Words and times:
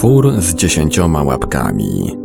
Twór 0.00 0.32
z 0.38 0.54
dziesięcioma 0.54 1.22
łapkami. 1.22 2.16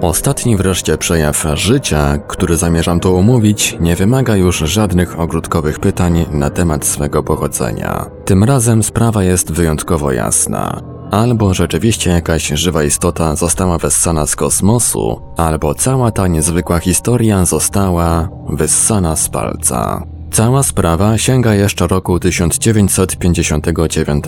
Ostatni 0.00 0.56
wreszcie 0.56 0.98
przejaw 0.98 1.46
życia, 1.54 2.18
który 2.18 2.56
zamierzam 2.56 3.00
tu 3.00 3.16
omówić, 3.16 3.76
nie 3.80 3.96
wymaga 3.96 4.36
już 4.36 4.58
żadnych 4.58 5.20
ogródkowych 5.20 5.78
pytań 5.78 6.26
na 6.30 6.50
temat 6.50 6.86
swego 6.86 7.22
pochodzenia. 7.22 8.06
Tym 8.24 8.44
razem 8.44 8.82
sprawa 8.82 9.22
jest 9.22 9.52
wyjątkowo 9.52 10.12
jasna. 10.12 10.82
Albo 11.10 11.54
rzeczywiście 11.54 12.10
jakaś 12.10 12.48
żywa 12.48 12.84
istota 12.84 13.36
została 13.36 13.78
wessana 13.78 14.26
z 14.26 14.36
kosmosu, 14.36 15.20
albo 15.36 15.74
cała 15.74 16.10
ta 16.10 16.28
niezwykła 16.28 16.78
historia 16.78 17.44
została 17.44 18.28
wyssana 18.48 19.16
z 19.16 19.28
palca. 19.28 20.11
Cała 20.32 20.62
sprawa 20.62 21.18
sięga 21.18 21.54
jeszcze 21.54 21.86
roku 21.86 22.20
1959. 22.20 24.24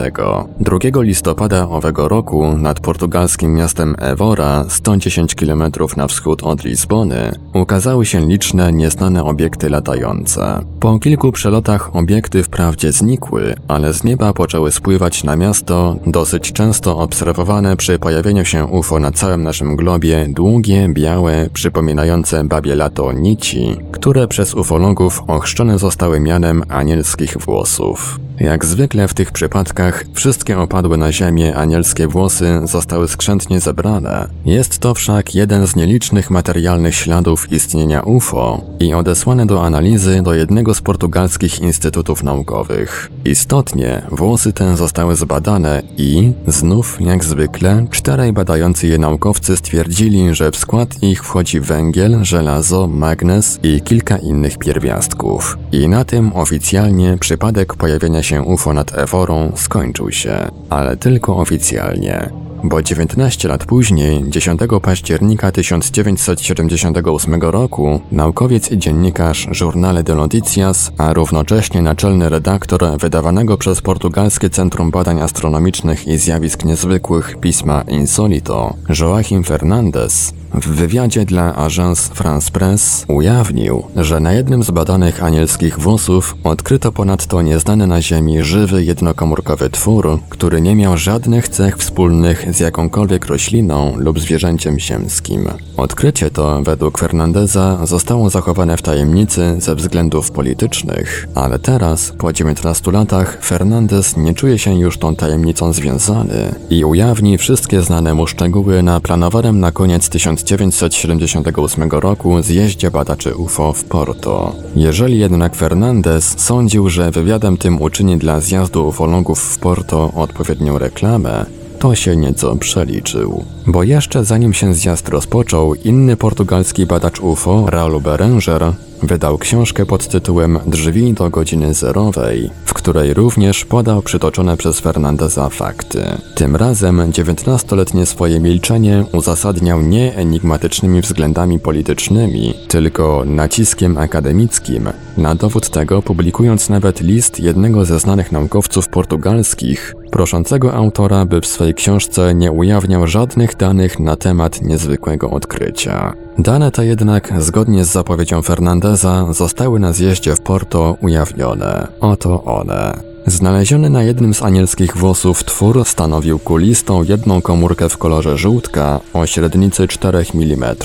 2 0.61 1.03
listopada 1.03 1.69
owego 1.69 2.09
roku 2.09 2.59
nad 2.59 2.81
portugalskim 2.81 3.55
miastem 3.55 3.95
Evora, 3.99 4.65
110 4.69 5.35
km 5.35 5.63
na 5.97 6.07
wschód 6.07 6.43
od 6.43 6.65
Lizbony, 6.65 7.33
ukazały 7.55 8.07
się 8.07 8.21
liczne 8.21 8.73
nieznane 8.73 9.25
obiekty 9.25 9.71
latające. 9.71 10.61
Po 10.81 10.99
kilku 10.99 11.33
przelotach 11.33 11.97
obiekty 11.97 12.43
wprawdzie 12.43 12.93
znikły, 12.93 13.55
ale 13.69 13.95
z 13.95 14.05
nieba 14.05 14.33
poczęły 14.33 14.73
spływać 14.73 15.25
na 15.25 15.37
miasto, 15.37 15.97
dosyć 16.07 16.53
często 16.53 16.99
obserwowane 16.99 17.77
przy 17.77 17.99
pojawieniu 17.99 18.45
się 18.45 18.65
UFO 18.65 19.01
na 19.01 19.11
całym 19.11 19.43
naszym 19.43 19.77
globie 19.77 20.27
długie, 20.29 20.89
białe, 20.89 21.49
przypominające 21.53 22.45
babie 22.45 22.75
lato 22.75 23.13
nici, 23.13 23.77
które 23.93 24.29
przez 24.29 24.55
ufologów 24.55 25.23
ochrzczone 25.27 25.79
zostały 25.79 25.94
zostały 25.95 26.21
mianem 26.21 26.63
anielskich 26.69 27.37
włosów. 27.39 28.19
Jak 28.41 28.65
zwykle 28.65 29.09
w 29.09 29.15
tych 29.15 29.31
przypadkach, 29.31 30.05
wszystkie 30.15 30.59
opadłe 30.59 30.97
na 30.97 31.13
ziemię 31.13 31.57
anielskie 31.57 32.09
włosy 32.09 32.61
zostały 32.65 33.09
skrzętnie 33.09 33.61
zebrane. 33.61 34.29
Jest 34.45 34.79
to 34.79 34.95
wszak 34.95 35.35
jeden 35.35 35.67
z 35.67 35.77
nielicznych 35.77 36.31
materialnych 36.31 36.95
śladów 36.95 37.53
istnienia 37.53 38.03
UFO 38.03 38.61
i 38.81 38.95
odesłane 38.95 39.47
do 39.47 39.65
analizy 39.65 40.23
do 40.23 40.35
jednego 40.35 40.75
z 40.75 40.81
portugalskich 40.81 41.61
instytutów 41.61 42.23
naukowych. 42.23 43.11
Istotnie, 43.25 44.03
włosy 44.11 44.53
te 44.53 44.77
zostały 44.77 45.17
zbadane 45.17 45.83
i, 45.97 46.33
znów 46.47 47.01
jak 47.01 47.25
zwykle, 47.25 47.87
czterej 47.91 48.33
badający 48.33 48.87
je 48.87 48.99
naukowcy 48.99 49.57
stwierdzili, 49.57 50.35
że 50.35 50.51
w 50.51 50.57
skład 50.57 51.03
ich 51.03 51.25
wchodzi 51.25 51.61
węgiel, 51.61 52.25
żelazo, 52.25 52.87
magnez 52.87 53.59
i 53.63 53.81
kilka 53.81 54.19
innych 54.19 54.59
pierwiastków. 54.59 55.59
I 55.73 55.84
na 55.89 56.05
tym 56.05 56.33
oficjalnie 56.33 57.17
przypadek 57.21 57.75
pojawienia 57.75 58.23
się 58.23 58.43
UFO 58.43 58.73
nad 58.73 58.99
Eworą 58.99 59.53
skończył 59.57 60.13
się, 60.13 60.51
ale 60.71 60.97
tylko 60.97 61.37
oficjalnie 61.37 62.31
bo 62.65 62.83
19 62.83 63.49
lat 63.49 63.65
później, 63.65 64.25
10 64.31 64.61
października 64.83 65.53
1978 65.53 67.43
roku, 67.43 68.01
naukowiec 68.13 68.71
i 68.71 68.79
dziennikarz 68.79 69.49
Journale 69.61 70.03
de 70.03 70.15
Noticias, 70.15 70.93
a 70.99 71.13
równocześnie 71.13 71.83
naczelny 71.83 72.29
redaktor 72.29 72.99
wydawanego 72.99 73.59
przez 73.59 73.81
Portugalskie 73.81 74.51
Centrum 74.51 74.91
Badań 74.91 75.21
Astronomicznych 75.21 76.09
i 76.09 76.19
Zjawisk 76.19 76.65
Niezwykłych 76.65 77.37
pisma 77.41 77.83
Insolito, 77.89 78.75
Joachim 79.01 79.45
Fernandez, 79.45 80.33
w 80.55 80.69
wywiadzie 80.69 81.25
dla 81.25 81.55
Agence 81.55 82.15
France 82.15 82.51
Press 82.51 83.05
ujawnił, 83.09 83.85
że 83.97 84.21
na 84.21 84.33
jednym 84.33 84.63
z 84.63 84.71
badanych 84.71 85.23
anielskich 85.23 85.79
włosów 85.79 86.37
odkryto 86.45 86.93
ponadto 86.93 87.43
nieznany 87.43 87.87
na 87.87 88.03
Ziemi 88.03 88.43
żywy 88.43 88.85
jednokomórkowy 88.85 89.71
twór, 89.71 90.19
który 90.29 90.61
nie 90.61 90.77
miał 90.77 90.97
żadnych 90.97 91.49
cech 91.49 91.77
wspólnych 91.77 92.55
z 92.55 92.61
jakąkolwiek 92.61 93.27
rośliną 93.27 93.95
lub 93.97 94.21
zwierzęciem 94.21 94.79
ziemskim. 94.79 95.49
Odkrycie 95.77 96.31
to, 96.31 96.63
według 96.63 96.99
Fernandeza, 96.99 97.87
zostało 97.87 98.31
zachowane 98.31 98.77
w 98.77 98.83
tajemnicy 98.83 99.57
ze 99.59 99.75
względów 99.75 100.31
politycznych, 100.31 101.29
ale 101.35 101.59
teraz, 101.59 102.13
po 102.19 102.33
19 102.33 102.91
latach, 102.91 103.39
Fernandez 103.43 104.17
nie 104.17 104.35
czuje 104.35 104.59
się 104.59 104.79
już 104.79 104.99
tą 104.99 105.17
tajemnicą 105.17 105.73
związany 105.73 106.55
i 106.71 106.85
ujawni 106.85 107.39
wszystkie 107.39 107.83
znane 107.83 108.15
mu 108.15 108.27
szczegóły 108.27 108.83
na 108.83 109.01
planowanym 109.01 109.61
na 109.61 109.73
koniec 109.73 110.09
1978 110.45 111.91
roku 111.91 112.43
zjeździe 112.43 112.91
badaczy 112.91 113.35
UFO 113.35 113.73
w 113.73 113.85
Porto. 113.85 114.57
Jeżeli 114.77 115.19
jednak 115.19 115.55
Fernandez 115.55 116.35
sądził, 116.39 116.89
że 116.89 117.11
wywiadem 117.11 117.57
tym 117.57 117.83
uczyni 117.83 118.17
dla 118.17 118.41
zjazdu 118.41 118.89
ufologów 118.89 119.41
w 119.41 119.59
Porto 119.59 120.13
odpowiednią 120.15 120.79
reklamę, 120.79 121.47
to 121.79 121.95
się 121.95 122.17
nieco 122.17 122.57
przeliczył. 122.57 123.45
Bo 123.67 123.83
jeszcze 123.83 124.25
zanim 124.25 124.53
się 124.53 124.75
zjazd 124.75 125.09
rozpoczął, 125.09 125.75
inny 125.75 126.17
portugalski 126.17 126.87
badacz 126.87 127.21
UFO, 127.21 127.65
Raul 127.71 128.01
Berenger, 128.01 128.73
wydał 129.07 129.39
książkę 129.39 129.87
pod 129.87 130.09
tytułem 130.09 130.59
Drzwi 130.67 131.13
do 131.13 131.31
godziny 131.31 131.75
zerowej, 131.75 132.51
w 132.65 132.75
której 132.75 133.15
również 133.15 133.65
podał 133.65 134.03
przytoczone 134.03 134.57
przez 134.57 134.81
Fernandeza 134.81 135.49
fakty. 135.49 136.05
Tym 136.35 136.57
razem 136.57 136.97
19-letnie 137.13 138.07
swoje 138.07 138.41
milczenie 138.41 139.05
uzasadniał 139.13 139.83
nie 139.83 140.17
enigmatycznymi 140.17 141.01
względami 141.01 141.59
politycznymi, 141.59 142.55
tylko 142.69 143.23
naciskiem 143.27 143.99
akademickim. 143.99 144.89
Na 145.17 145.35
dowód 145.35 145.71
tego 145.71 146.03
publikując 146.03 146.69
nawet 146.69 147.01
list 147.01 147.41
jednego 147.41 147.85
ze 147.85 147.99
znanych 147.99 148.33
naukowców 148.33 148.89
portugalskich, 148.89 149.95
proszącego 150.11 150.75
autora, 150.75 151.25
by 151.25 151.41
w 151.41 151.47
swojej 151.47 151.75
książce 151.75 152.35
nie 152.35 152.53
ujawniał 152.53 153.07
żadnych 153.07 153.57
danych 153.57 154.01
na 154.01 154.17
temat 154.17 154.63
niezwykłego 154.63 155.31
odkrycia. 155.31 156.15
Dane 156.39 156.71
te 156.71 156.87
jednak, 156.87 157.33
zgodnie 157.43 157.85
z 157.85 157.93
zapowiedzią 157.93 158.43
Fernandeza, 158.43 159.33
zostały 159.33 159.81
na 159.81 159.93
zjeździe 159.93 160.37
w 160.37 160.41
Porto 160.41 160.97
ujawnione. 161.01 161.89
Oto 162.01 162.45
one. 162.45 163.01
Znaleziony 163.27 163.91
na 163.91 164.03
jednym 164.03 164.35
z 164.35 164.43
anielskich 164.43 164.97
włosów 164.97 165.45
twór 165.45 165.85
stanowił 165.85 166.39
kulistą 166.39 167.03
jedną 167.03 167.43
komórkę 167.43 167.89
w 167.89 167.99
kolorze 167.99 168.39
żółtka 168.39 169.01
o 169.13 169.27
średnicy 169.27 169.89
4 169.89 170.25
mm. 170.35 170.77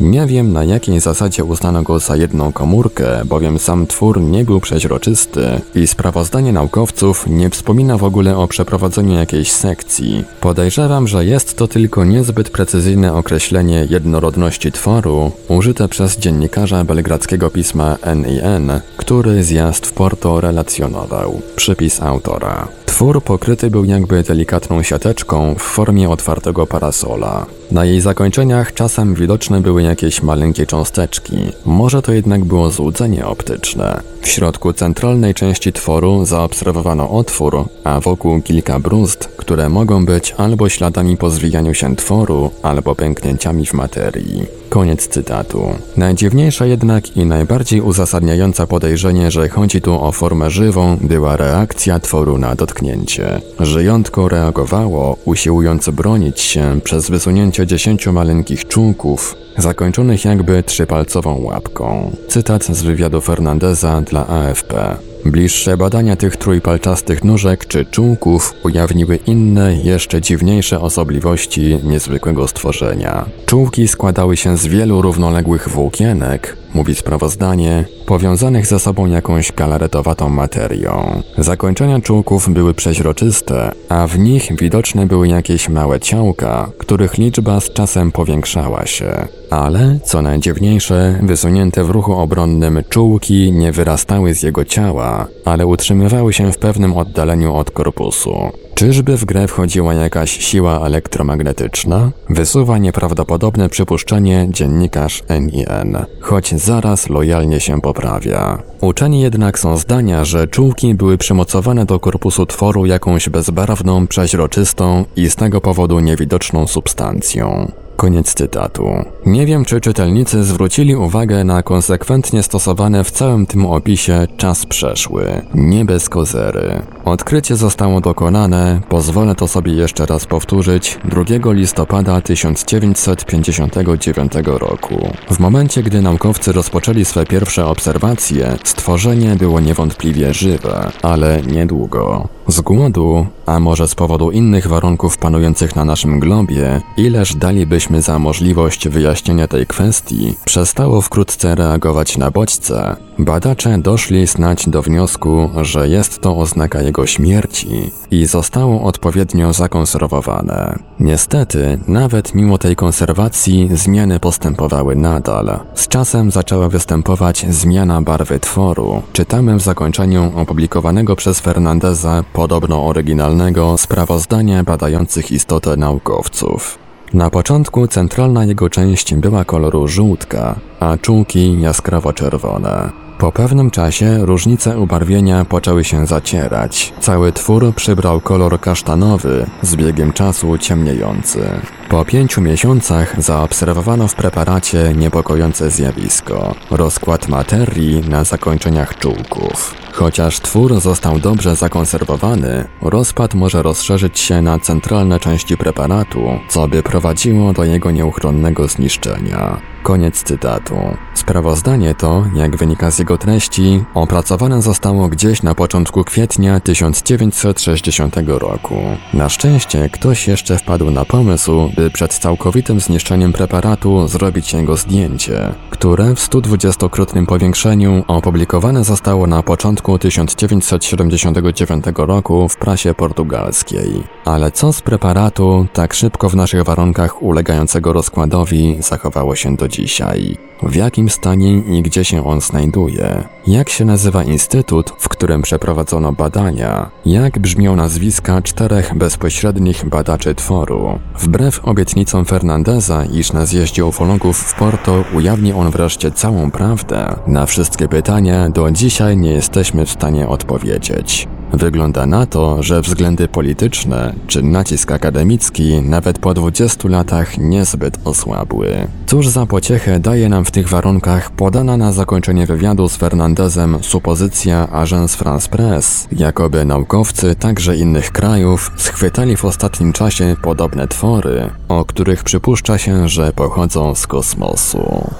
Nie 0.00 0.26
wiem 0.26 0.52
na 0.52 0.64
jakiej 0.64 1.00
zasadzie 1.00 1.44
uznano 1.44 1.82
go 1.82 1.98
za 1.98 2.16
jedną 2.16 2.52
komórkę, 2.52 3.24
bowiem 3.24 3.58
sam 3.58 3.86
twór 3.86 4.20
nie 4.20 4.44
był 4.44 4.60
przeźroczysty 4.60 5.60
i 5.74 5.86
sprawozdanie 5.86 6.52
naukowców 6.52 7.26
nie 7.26 7.50
wspomina 7.50 7.98
w 7.98 8.04
ogóle 8.04 8.36
o 8.36 8.48
przeprowadzeniu 8.48 9.14
jakiejś 9.14 9.52
sekcji. 9.52 10.24
Podejrzewam, 10.40 11.08
że 11.08 11.24
jest 11.24 11.56
to 11.56 11.68
tylko 11.68 12.04
niezbyt 12.04 12.50
precyzyjne 12.50 13.14
określenie 13.14 13.86
jednorodności 13.90 14.72
tworu 14.72 15.32
użyte 15.48 15.88
przez 15.88 16.18
dziennikarza 16.18 16.84
belgradzkiego 16.84 17.50
pisma 17.50 17.96
NIN, 18.14 18.80
który 18.96 19.44
zjazd 19.44 19.86
w 19.86 19.92
Porto 19.92 20.40
relacjonował. 20.40 21.40
Przypis 21.56 22.02
autora. 22.02 22.68
Twór 22.86 23.22
pokryty 23.22 23.70
był 23.70 23.84
jakby 23.84 24.22
delikatną 24.22 24.82
siateczką 24.82 25.54
w 25.54 25.62
formie 25.62 26.10
otwartego 26.10 26.66
parasola. 26.66 27.46
Na 27.70 27.84
jej 27.84 28.00
zakończeniach 28.00 28.74
czasem 28.74 29.14
widoczne 29.14 29.60
były 29.60 29.82
jakieś 29.82 30.22
maleńkie 30.22 30.66
cząsteczki. 30.66 31.36
Może 31.64 32.02
to 32.02 32.12
jednak 32.12 32.44
było 32.44 32.70
złudzenie 32.70 33.26
optyczne. 33.26 34.00
W 34.20 34.28
środku 34.28 34.72
centralnej 34.72 35.34
części 35.34 35.72
tworu 35.72 36.24
zaobserwowano 36.24 37.10
otwór, 37.10 37.64
a 37.84 38.00
wokół 38.00 38.42
kilka 38.42 38.80
bruzd, 38.80 39.28
które 39.36 39.68
mogą 39.68 40.04
być 40.04 40.34
albo 40.36 40.68
śladami 40.68 41.16
po 41.16 41.30
zwijaniu 41.30 41.74
się 41.74 41.96
tworu, 41.96 42.50
albo 42.62 42.94
pęknięciami 42.94 43.66
w 43.66 43.72
materii. 43.72 44.46
Koniec 44.76 45.08
cytatu. 45.08 45.74
Najdziwniejsza 45.96 46.66
jednak 46.66 47.16
i 47.16 47.26
najbardziej 47.26 47.80
uzasadniająca 47.80 48.66
podejrzenie, 48.66 49.30
że 49.30 49.48
chodzi 49.48 49.80
tu 49.80 50.02
o 50.04 50.12
formę 50.12 50.50
żywą, 50.50 50.96
była 51.00 51.36
reakcja 51.36 52.00
tworu 52.00 52.38
na 52.38 52.54
dotknięcie. 52.54 53.40
Żyjątko 53.60 54.28
reagowało, 54.28 55.16
usiłując 55.24 55.88
bronić 55.88 56.40
się 56.40 56.80
przez 56.84 57.10
wysunięcie 57.10 57.66
dziesięciu 57.66 58.12
maleńkich 58.12 58.68
czółków, 58.68 59.34
zakończonych 59.58 60.24
jakby 60.24 60.62
trzypalcową 60.62 61.42
łapką. 61.42 62.10
Cytat 62.28 62.64
z 62.64 62.82
wywiadu 62.82 63.20
Fernandeza 63.20 64.00
dla 64.00 64.26
AFP. 64.26 64.96
Bliższe 65.30 65.76
badania 65.76 66.16
tych 66.16 66.36
trójpalczastych 66.36 67.24
nóżek 67.24 67.66
czy 67.66 67.84
czółków 67.84 68.54
ujawniły 68.62 69.16
inne, 69.16 69.76
jeszcze 69.76 70.20
dziwniejsze 70.20 70.80
osobliwości 70.80 71.78
niezwykłego 71.84 72.48
stworzenia. 72.48 73.26
Czółki 73.46 73.88
składały 73.88 74.36
się 74.36 74.56
z 74.56 74.66
wielu 74.66 75.02
równoległych 75.02 75.68
włókienek, 75.68 76.56
mówi 76.76 76.94
sprawozdanie, 76.94 77.84
powiązanych 78.06 78.66
ze 78.66 78.78
sobą 78.78 79.06
jakąś 79.06 79.52
galaretowatą 79.52 80.28
materią. 80.28 81.22
Zakończenia 81.38 82.00
czółków 82.00 82.48
były 82.48 82.74
przeźroczyste, 82.74 83.72
a 83.88 84.06
w 84.06 84.18
nich 84.18 84.56
widoczne 84.60 85.06
były 85.06 85.28
jakieś 85.28 85.68
małe 85.68 86.00
ciałka, 86.00 86.70
których 86.78 87.18
liczba 87.18 87.60
z 87.60 87.72
czasem 87.72 88.12
powiększała 88.12 88.86
się. 88.86 89.28
Ale, 89.50 89.98
co 90.04 90.22
najdziwniejsze, 90.22 91.18
wysunięte 91.22 91.84
w 91.84 91.90
ruchu 91.90 92.12
obronnym 92.12 92.82
czułki 92.88 93.52
nie 93.52 93.72
wyrastały 93.72 94.34
z 94.34 94.42
jego 94.42 94.64
ciała, 94.64 95.26
ale 95.44 95.66
utrzymywały 95.66 96.32
się 96.32 96.52
w 96.52 96.58
pewnym 96.58 96.92
oddaleniu 96.92 97.54
od 97.54 97.70
korpusu. 97.70 98.34
Czyżby 98.76 99.16
w 99.16 99.24
grę 99.24 99.48
wchodziła 99.48 99.94
jakaś 99.94 100.30
siła 100.30 100.86
elektromagnetyczna? 100.86 102.10
Wysuwa 102.30 102.78
nieprawdopodobne 102.78 103.68
przypuszczenie 103.68 104.48
dziennikarz 104.50 105.22
NIN, 105.40 105.98
choć 106.20 106.54
zaraz 106.54 107.08
lojalnie 107.08 107.60
się 107.60 107.80
poprawia. 107.80 108.62
Uczeni 108.80 109.20
jednak 109.20 109.58
są 109.58 109.76
zdania, 109.76 110.24
że 110.24 110.48
czułki 110.48 110.94
były 110.94 111.18
przymocowane 111.18 111.84
do 111.84 112.00
korpusu 112.00 112.46
tworu 112.46 112.86
jakąś 112.86 113.28
bezbarwną, 113.28 114.06
przeźroczystą 114.06 115.04
i 115.16 115.30
z 115.30 115.36
tego 115.36 115.60
powodu 115.60 116.00
niewidoczną 116.00 116.66
substancją. 116.66 117.72
Koniec 117.96 118.34
cytatu. 118.34 118.84
Nie 119.26 119.46
wiem, 119.46 119.64
czy 119.64 119.80
czytelnicy 119.80 120.44
zwrócili 120.44 120.96
uwagę 120.96 121.44
na 121.44 121.62
konsekwentnie 121.62 122.42
stosowane 122.42 123.04
w 123.04 123.10
całym 123.10 123.46
tym 123.46 123.66
opisie 123.66 124.26
czas 124.36 124.66
przeszły, 124.66 125.42
nie 125.54 125.84
bez 125.84 126.08
kozery. 126.08 126.82
Odkrycie 127.04 127.56
zostało 127.56 128.00
dokonane, 128.00 128.80
pozwolę 128.88 129.34
to 129.34 129.48
sobie 129.48 129.72
jeszcze 129.72 130.06
raz 130.06 130.26
powtórzyć, 130.26 130.98
2 131.04 131.52
listopada 131.52 132.20
1959 132.20 134.32
roku. 134.44 135.08
W 135.30 135.40
momencie, 135.40 135.82
gdy 135.82 136.02
naukowcy 136.02 136.52
rozpoczęli 136.52 137.04
swe 137.04 137.26
pierwsze 137.26 137.66
obserwacje, 137.66 138.56
stworzenie 138.64 139.36
było 139.36 139.60
niewątpliwie 139.60 140.34
żywe, 140.34 140.90
ale 141.02 141.42
niedługo. 141.42 142.28
Z 142.48 142.60
głodu, 142.60 143.26
a 143.46 143.60
może 143.60 143.88
z 143.88 143.94
powodu 143.94 144.30
innych 144.30 144.66
warunków 144.66 145.18
panujących 145.18 145.76
na 145.76 145.84
naszym 145.84 146.20
globie, 146.20 146.80
ileż 146.96 147.34
dalibyśmy 147.34 147.85
za 147.98 148.18
możliwość 148.18 148.88
wyjaśnienia 148.88 149.48
tej 149.48 149.66
kwestii, 149.66 150.34
przestało 150.44 151.00
wkrótce 151.00 151.54
reagować 151.54 152.18
na 152.18 152.30
bodźce. 152.30 152.96
Badacze 153.18 153.78
doszli 153.78 154.26
snać 154.26 154.68
do 154.68 154.82
wniosku, 154.82 155.50
że 155.62 155.88
jest 155.88 156.20
to 156.20 156.36
oznaka 156.36 156.82
jego 156.82 157.06
śmierci 157.06 157.90
i 158.10 158.26
zostało 158.26 158.82
odpowiednio 158.82 159.52
zakonserwowane. 159.52 160.78
Niestety, 161.00 161.78
nawet 161.88 162.34
mimo 162.34 162.58
tej 162.58 162.76
konserwacji 162.76 163.68
zmiany 163.72 164.20
postępowały 164.20 164.96
nadal. 164.96 165.60
Z 165.74 165.88
czasem 165.88 166.30
zaczęła 166.30 166.68
występować 166.68 167.46
zmiana 167.50 168.02
barwy 168.02 168.40
tworu. 168.40 169.02
Czytamy 169.12 169.56
w 169.56 169.62
zakończeniu 169.62 170.32
opublikowanego 170.36 171.16
przez 171.16 171.40
Fernandeza 171.40 172.24
podobno 172.32 172.86
oryginalnego 172.86 173.78
sprawozdania 173.78 174.64
badających 174.64 175.32
istotę 175.32 175.76
naukowców. 175.76 176.85
Na 177.14 177.30
początku 177.30 177.86
centralna 177.86 178.44
jego 178.44 178.70
część 178.70 179.14
była 179.14 179.44
koloru 179.44 179.88
żółtka, 179.88 180.56
a 180.80 180.96
czółki 180.98 181.60
jaskrawo-czerwone. 181.60 183.05
Po 183.18 183.32
pewnym 183.32 183.70
czasie 183.70 184.18
różnice 184.26 184.78
ubarwienia 184.78 185.44
poczęły 185.44 185.84
się 185.84 186.06
zacierać. 186.06 186.92
Cały 187.00 187.32
twór 187.32 187.74
przybrał 187.74 188.20
kolor 188.20 188.60
kasztanowy, 188.60 189.46
z 189.62 189.76
biegiem 189.76 190.12
czasu 190.12 190.58
ciemniejący. 190.58 191.50
Po 191.88 192.04
pięciu 192.04 192.40
miesiącach 192.40 193.22
zaobserwowano 193.22 194.08
w 194.08 194.14
preparacie 194.14 194.92
niepokojące 194.96 195.70
zjawisko 195.70 196.54
rozkład 196.70 197.28
materii 197.28 198.00
na 198.08 198.24
zakończeniach 198.24 198.98
czółków. 198.98 199.74
Chociaż 199.92 200.40
twór 200.40 200.80
został 200.80 201.18
dobrze 201.18 201.56
zakonserwowany, 201.56 202.64
rozpad 202.82 203.34
może 203.34 203.62
rozszerzyć 203.62 204.18
się 204.18 204.42
na 204.42 204.58
centralne 204.58 205.20
części 205.20 205.56
preparatu, 205.56 206.20
co 206.48 206.68
by 206.68 206.82
prowadziło 206.82 207.52
do 207.52 207.64
jego 207.64 207.90
nieuchronnego 207.90 208.68
zniszczenia. 208.68 209.60
Koniec 209.86 210.22
cytatu. 210.22 210.74
Sprawozdanie 211.14 211.94
to, 211.94 212.24
jak 212.34 212.56
wynika 212.56 212.90
z 212.90 212.98
jego 212.98 213.18
treści, 213.18 213.84
opracowane 213.94 214.62
zostało 214.62 215.08
gdzieś 215.08 215.42
na 215.42 215.54
początku 215.54 216.04
kwietnia 216.04 216.60
1960 216.60 218.16
roku. 218.26 218.74
Na 219.14 219.28
szczęście 219.28 219.88
ktoś 219.88 220.28
jeszcze 220.28 220.58
wpadł 220.58 220.90
na 220.90 221.04
pomysł, 221.04 221.70
by 221.76 221.90
przed 221.90 222.14
całkowitym 222.14 222.80
zniszczeniem 222.80 223.32
preparatu 223.32 224.08
zrobić 224.08 224.52
jego 224.52 224.76
zdjęcie, 224.76 225.54
które 225.70 226.14
w 226.14 226.28
120-krotnym 226.28 227.26
powiększeniu 227.26 228.04
opublikowane 228.08 228.84
zostało 228.84 229.26
na 229.26 229.42
początku 229.42 229.98
1979 229.98 231.84
roku 231.96 232.48
w 232.48 232.56
prasie 232.56 232.94
portugalskiej. 232.94 234.02
Ale 234.24 234.52
co 234.52 234.72
z 234.72 234.82
preparatu, 234.82 235.66
tak 235.72 235.94
szybko 235.94 236.28
w 236.28 236.36
naszych 236.36 236.62
warunkach 236.62 237.22
ulegającego 237.22 237.92
rozkładowi, 237.92 238.76
zachowało 238.80 239.34
się 239.34 239.56
do 239.56 239.68
dzisiaj? 239.76 240.36
W 240.62 240.74
jakim 240.74 241.08
stanie 241.08 241.58
i 241.58 241.82
gdzie 241.82 242.04
się 242.04 242.26
on 242.26 242.40
znajduje? 242.40 243.24
Jak 243.46 243.68
się 243.68 243.84
nazywa 243.84 244.24
instytut, 244.24 244.92
w 244.98 245.08
którym 245.08 245.42
przeprowadzono 245.42 246.12
badania? 246.12 246.90
Jak 247.06 247.38
brzmią 247.38 247.76
nazwiska 247.76 248.42
czterech 248.42 248.94
bezpośrednich 248.94 249.88
badaczy 249.88 250.34
tworu? 250.34 250.98
Wbrew 251.18 251.64
obietnicom 251.64 252.24
Fernandeza, 252.24 253.04
iż 253.04 253.32
na 253.32 253.46
zjeździe 253.46 253.84
ufologów 253.84 254.38
w 254.38 254.54
Porto 254.58 255.04
ujawni 255.14 255.52
on 255.52 255.70
wreszcie 255.70 256.10
całą 256.10 256.50
prawdę, 256.50 257.16
na 257.26 257.46
wszystkie 257.46 257.88
pytania 257.88 258.50
do 258.50 258.70
dzisiaj 258.70 259.16
nie 259.16 259.30
jesteśmy 259.30 259.86
w 259.86 259.90
stanie 259.90 260.28
odpowiedzieć. 260.28 261.28
Wygląda 261.56 262.06
na 262.06 262.26
to, 262.26 262.62
że 262.62 262.80
względy 262.80 263.28
polityczne 263.28 264.12
czy 264.26 264.42
nacisk 264.42 264.92
akademicki 264.92 265.82
nawet 265.82 266.18
po 266.18 266.34
20 266.34 266.88
latach 266.88 267.38
niezbyt 267.38 267.98
osłabły. 268.04 268.86
Cóż 269.06 269.28
za 269.28 269.46
pociechę 269.46 270.00
daje 270.00 270.28
nam 270.28 270.44
w 270.44 270.50
tych 270.50 270.68
warunkach 270.68 271.30
podana 271.30 271.76
na 271.76 271.92
zakończenie 271.92 272.46
wywiadu 272.46 272.88
z 272.88 272.96
Fernandezem 272.96 273.78
supozycja 273.82 274.68
Agence 274.68 275.16
France 275.16 275.48
Press, 275.48 276.08
jakoby 276.12 276.64
naukowcy 276.64 277.34
także 277.34 277.76
innych 277.76 278.12
krajów 278.12 278.70
schwytali 278.76 279.36
w 279.36 279.44
ostatnim 279.44 279.92
czasie 279.92 280.36
podobne 280.42 280.88
twory, 280.88 281.50
o 281.68 281.84
których 281.84 282.24
przypuszcza 282.24 282.78
się, 282.78 283.08
że 283.08 283.32
pochodzą 283.32 283.94
z 283.94 284.06
kosmosu. 284.06 285.10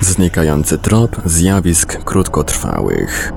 Znikający 0.00 0.78
trop 0.78 1.16
zjawisk 1.24 2.04
krótkotrwałych. 2.04 3.32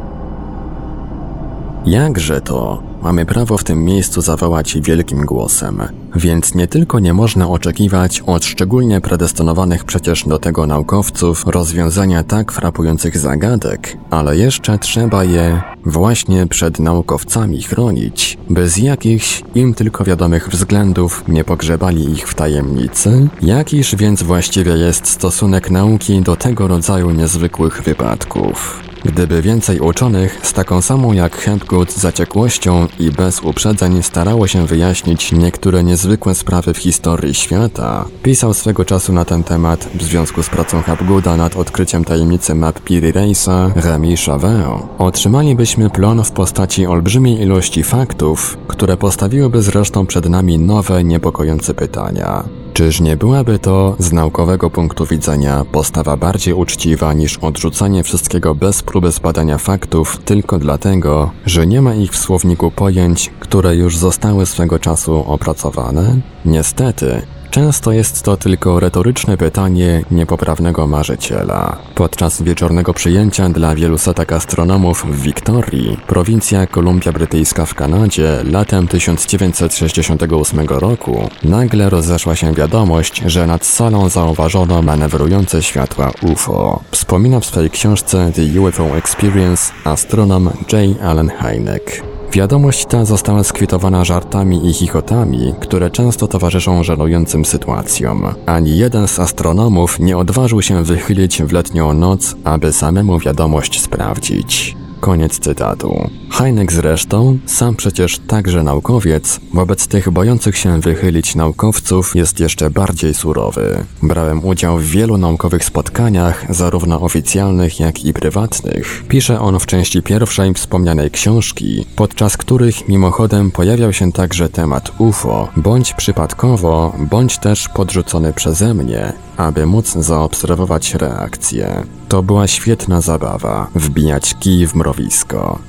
Jakże 1.86 2.42
to? 2.42 2.84
Mamy 3.02 3.26
prawo 3.26 3.58
w 3.58 3.64
tym 3.64 3.84
miejscu 3.86 4.22
zawołać 4.22 4.78
wielkim 4.82 5.26
głosem. 5.26 5.82
Więc 6.16 6.56
nie 6.56 6.68
tylko 6.68 7.00
nie 7.00 7.14
można 7.14 7.50
oczekiwać 7.50 8.22
od 8.26 8.46
szczególnie 8.46 9.02
predestynowanych 9.02 9.84
przecież 9.84 10.28
do 10.28 10.40
tego 10.40 10.68
naukowców 10.68 11.48
rozwiązania 11.48 12.24
tak 12.24 12.52
frapujących 12.52 13.18
zagadek, 13.18 13.98
ale 14.10 14.38
jeszcze 14.38 14.80
trzeba 14.80 15.24
je 15.24 15.62
właśnie 15.86 16.48
przed 16.48 16.80
naukowcami 16.80 17.64
chronić, 17.64 18.38
by 18.50 18.70
z 18.70 18.78
jakichś 18.78 19.44
im 19.56 19.74
tylko 19.74 20.04
wiadomych 20.04 20.50
względów 20.50 21.24
nie 21.28 21.44
pogrzebali 21.44 22.12
ich 22.12 22.28
w 22.28 22.34
tajemnicy? 22.34 23.28
Jakiż 23.42 23.96
więc 23.96 24.24
właściwie 24.24 24.72
jest 24.72 25.08
stosunek 25.08 25.72
nauki 25.72 26.22
do 26.22 26.36
tego 26.36 26.68
rodzaju 26.68 27.12
niezwykłych 27.12 27.82
wypadków? 27.82 28.84
Gdyby 29.06 29.42
więcej 29.42 29.80
uczonych 29.80 30.40
z 30.44 30.54
taką 30.54 30.82
samą 30.82 31.14
jak 31.14 31.38
Hempgood 31.38 31.92
zaciekłością 31.92 32.88
i 33.00 33.12
bez 33.12 33.40
uprzedzeń 33.40 34.04
starało 34.04 34.48
się 34.48 34.66
wyjaśnić 34.66 35.32
niektóre 35.32 35.84
niezwykłe 35.84 36.36
sprawy 36.36 36.74
w 36.74 36.78
historii 36.78 37.34
świata, 37.34 38.06
pisał 38.24 38.54
swego 38.54 38.86
czasu 38.86 39.14
na 39.14 39.26
ten 39.26 39.44
temat 39.44 39.90
w 39.96 40.04
związku 40.04 40.44
z 40.44 40.50
pracą 40.50 40.82
Hapgooda 40.82 41.38
nad 41.38 41.56
odkryciem 41.56 42.06
tajemnicy 42.06 42.56
map 42.56 42.80
Piri 42.80 43.12
Reisa 43.12 43.72
Remy 43.76 44.18
Chavin, 44.18 44.64
otrzymalibyśmy 44.98 45.90
plon 45.90 46.24
w 46.24 46.32
postaci 46.32 46.86
olbrzymiej 46.86 47.42
ilości 47.42 47.84
faktów, 47.84 48.58
które 48.68 48.98
postawiłyby 48.98 49.62
zresztą 49.62 50.06
przed 50.06 50.30
nami 50.30 50.60
nowe, 50.60 51.04
niepokojące 51.04 51.74
pytania. 51.74 52.63
Czyż 52.74 53.02
nie 53.02 53.18
byłaby 53.18 53.60
to 53.60 53.96
z 54.00 54.12
naukowego 54.12 54.70
punktu 54.70 55.06
widzenia 55.06 55.66
postawa 55.72 56.18
bardziej 56.18 56.54
uczciwa 56.54 57.14
niż 57.14 57.38
odrzucanie 57.38 58.04
wszystkiego 58.04 58.56
bez 58.56 58.84
próby 58.84 59.12
zbadania 59.12 59.58
faktów 59.58 60.18
tylko 60.26 60.60
dlatego, 60.60 61.32
że 61.46 61.68
nie 61.68 61.82
ma 61.82 61.96
ich 61.96 62.12
w 62.12 62.18
słowniku 62.18 62.72
pojęć, 62.72 63.32
które 63.40 63.76
już 63.76 63.98
zostały 63.98 64.46
swego 64.46 64.80
czasu 64.80 65.24
opracowane? 65.28 66.16
Niestety, 66.46 67.22
Często 67.54 67.92
jest 67.92 68.24
to 68.24 68.38
tylko 68.38 68.80
retoryczne 68.80 69.38
pytanie 69.38 70.04
niepoprawnego 70.12 70.88
marzyciela. 70.88 71.78
Podczas 71.96 72.42
wieczornego 72.42 72.94
przyjęcia 72.94 73.50
dla 73.50 73.76
wielu 73.76 73.98
setek 73.98 74.32
astronomów 74.32 75.06
w 75.06 75.22
Wiktorii, 75.22 75.98
prowincja 76.08 76.68
Kolumbia 76.68 77.12
Brytyjska 77.12 77.66
w 77.66 77.76
Kanadzie, 77.76 78.44
latem 78.52 78.88
1968 78.88 80.68
roku, 80.68 81.30
nagle 81.44 81.90
rozeszła 81.90 82.36
się 82.36 82.54
wiadomość, 82.54 83.22
że 83.26 83.48
nad 83.48 83.66
salą 83.66 84.10
zauważono 84.10 84.82
manewrujące 84.82 85.64
światła 85.64 86.12
UFO. 86.22 86.84
Wspomina 86.92 87.40
w 87.40 87.46
swojej 87.46 87.70
książce 87.70 88.32
The 88.36 88.62
UFO 88.62 88.98
Experience 88.98 89.74
astronom 89.84 90.50
J. 90.72 91.02
Allen 91.04 91.30
Hynek. 91.30 92.13
Wiadomość 92.34 92.86
ta 92.86 93.06
została 93.06 93.44
skwitowana 93.44 94.06
żartami 94.06 94.70
i 94.70 94.74
chichotami, 94.74 95.54
które 95.60 95.92
często 95.92 96.28
towarzyszą 96.28 96.84
żenującym 96.84 97.46
sytuacjom. 97.46 98.26
Ani 98.46 98.78
jeden 98.78 99.08
z 99.08 99.20
astronomów 99.20 100.00
nie 100.00 100.18
odważył 100.18 100.62
się 100.62 100.84
wychylić 100.84 101.44
w 101.44 101.52
letnią 101.52 101.94
noc, 101.94 102.36
aby 102.44 102.74
samemu 102.74 103.20
wiadomość 103.20 103.82
sprawdzić. 103.82 104.76
Koniec 105.04 105.40
cytatu. 105.40 106.10
Heineck 106.32 106.72
zresztą, 106.72 107.38
sam 107.46 107.76
przecież 107.76 108.20
także 108.20 108.64
naukowiec, 108.64 109.40
wobec 109.54 109.88
tych 109.88 110.10
bojących 110.10 110.58
się 110.58 110.80
wychylić 110.80 111.36
naukowców 111.36 112.16
jest 112.16 112.40
jeszcze 112.40 112.70
bardziej 112.70 113.14
surowy. 113.14 113.84
Brałem 114.04 114.46
udział 114.46 114.78
w 114.78 114.84
wielu 114.84 115.18
naukowych 115.18 115.66
spotkaniach, 115.66 116.46
zarówno 116.50 117.02
oficjalnych, 117.02 117.80
jak 117.80 118.06
i 118.06 118.14
prywatnych. 118.14 119.04
Pisze 119.08 119.40
on 119.40 119.60
w 119.60 119.66
części 119.66 120.02
pierwszej 120.02 120.54
wspomnianej 120.54 121.12
książki, 121.12 121.86
podczas 121.96 122.38
których 122.38 122.88
mimochodem 122.88 123.52
pojawiał 123.52 123.94
się 123.94 124.12
także 124.12 124.50
temat 124.50 124.92
UFO, 124.98 125.48
bądź 125.58 125.94
przypadkowo, 125.94 126.94
bądź 127.12 127.38
też 127.38 127.70
podrzucony 127.70 128.34
przeze 128.34 128.74
mnie, 128.74 129.14
aby 129.38 129.66
móc 129.66 129.92
zaobserwować 129.92 130.96
reakcję. 130.96 131.84
To 132.10 132.24
była 132.24 132.48
świetna 132.48 133.02
zabawa, 133.02 133.68
wbijać 133.76 134.36
kij 134.40 134.68
w 134.68 134.76